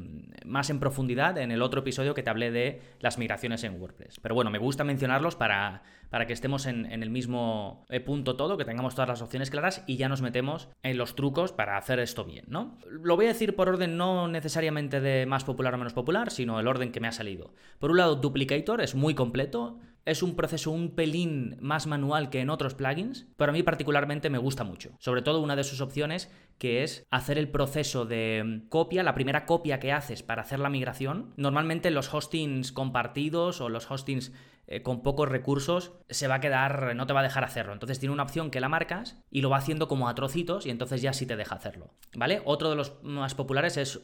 más 0.46 0.70
en 0.70 0.80
profundidad 0.80 1.38
en 1.38 1.52
el 1.52 1.62
otro 1.62 1.82
episodio 1.82 2.14
que 2.14 2.24
te 2.24 2.30
hablé 2.30 2.52
de 2.52 2.82
las 3.00 3.18
migraciones 3.18 3.64
en 3.64 3.80
WordPress. 3.80 4.20
Pero 4.20 4.36
bueno, 4.36 4.52
me 4.52 4.58
gusta 4.58 4.84
mencionarlos 4.84 5.36
para, 5.36 5.84
para 6.10 6.28
que 6.28 6.34
estemos 6.34 6.66
en, 6.66 6.86
el 6.86 7.10
mismo 7.10 7.86
eh, 7.90 8.02
punto 8.02 8.36
todo, 8.36 8.58
que 8.58 8.66
tengamos 8.66 8.96
todas 8.96 9.08
las 9.08 9.22
opciones 9.22 9.50
claras 9.50 9.84
y 9.88 9.96
ya 9.96 10.10
nos 10.10 10.22
metemos 10.22 10.68
en 10.84 10.98
los 10.98 11.16
trucos 11.16 11.54
para 11.54 11.78
hacer 11.78 12.00
esto 12.00 12.26
bien, 12.26 12.46
¿no? 12.50 12.78
Lo 12.90 13.16
voy 13.16 13.26
a 13.26 13.30
decir 13.30 13.56
por 13.56 13.70
orden 13.70 13.96
no 13.96 14.28
necesariamente 14.28 15.00
de 15.00 15.26
más 15.26 15.46
popular 15.46 15.74
o 15.74 15.78
menos 15.78 15.94
popular, 15.94 16.30
sino 16.30 16.60
el 16.60 16.68
orden 16.68 16.92
que 16.92 17.00
me 17.00 17.08
ha 17.08 17.14
salido. 17.14 17.54
Por 17.80 17.92
un 17.92 17.98
lado, 17.98 18.18
Duplicator 18.18 18.82
es 18.82 18.94
muy 18.94 19.16
completo, 19.16 19.80
es 20.06 20.24
un 20.24 20.36
proceso 20.36 20.72
un 20.72 20.96
pelín 20.96 21.58
más 21.60 21.88
manual 21.88 22.30
que 22.30 22.40
en 22.40 22.50
otros 22.50 22.74
plugins, 22.74 23.28
pero 23.38 23.52
a 23.52 23.54
mí 23.54 23.64
particularmente 23.64 24.30
me 24.30 24.38
gusta 24.38 24.64
mucho. 24.64 24.92
Sobre 25.00 25.22
todo 25.22 25.42
una 25.42 25.56
de 25.56 25.64
sus 25.64 25.82
opciones 25.82 26.32
que 26.58 26.84
es 26.84 27.06
hacer 27.10 27.38
el 27.38 27.50
proceso 27.50 28.06
de 28.06 28.64
copia, 28.70 29.04
la 29.04 29.16
primera 29.16 29.46
copia 29.46 29.80
que 29.80 29.92
haces 29.92 30.24
para 30.24 30.44
hacer 30.44 30.60
la 30.60 30.70
migración. 30.70 31.34
Normalmente 31.38 31.92
los 31.92 32.14
hostings 32.14 32.72
compartidos 32.72 33.62
o 33.62 33.70
los 33.70 33.90
hostings 33.90 34.32
eh, 34.68 34.84
con 34.84 35.02
pocos 35.02 35.28
recursos 35.28 35.94
se 36.10 36.28
va 36.28 36.36
a 36.36 36.40
quedar, 36.40 36.96
no 36.96 37.08
te 37.08 37.14
va 37.14 37.22
a 37.22 37.24
dejar 37.24 37.44
hacerlo. 37.44 37.74
Entonces 37.74 38.00
tiene 38.00 38.14
una 38.14 38.24
opción 38.24 38.52
que 38.52 38.60
la 38.60 38.70
marcas 38.70 39.18
y 39.30 39.42
lo 39.42 39.50
va 39.50 39.58
haciendo 39.58 39.88
como 39.88 40.08
a 40.08 40.16
trocitos 40.16 40.66
y 40.66 40.70
entonces 40.70 41.02
ya 41.02 41.14
sí 41.14 41.26
te 41.26 41.36
deja 41.36 41.56
hacerlo. 41.56 41.94
¿Vale? 42.16 42.42
Otro 42.46 42.70
de 42.70 42.76
los 42.76 43.02
más 43.04 43.36
populares 43.36 43.78
es 43.78 44.02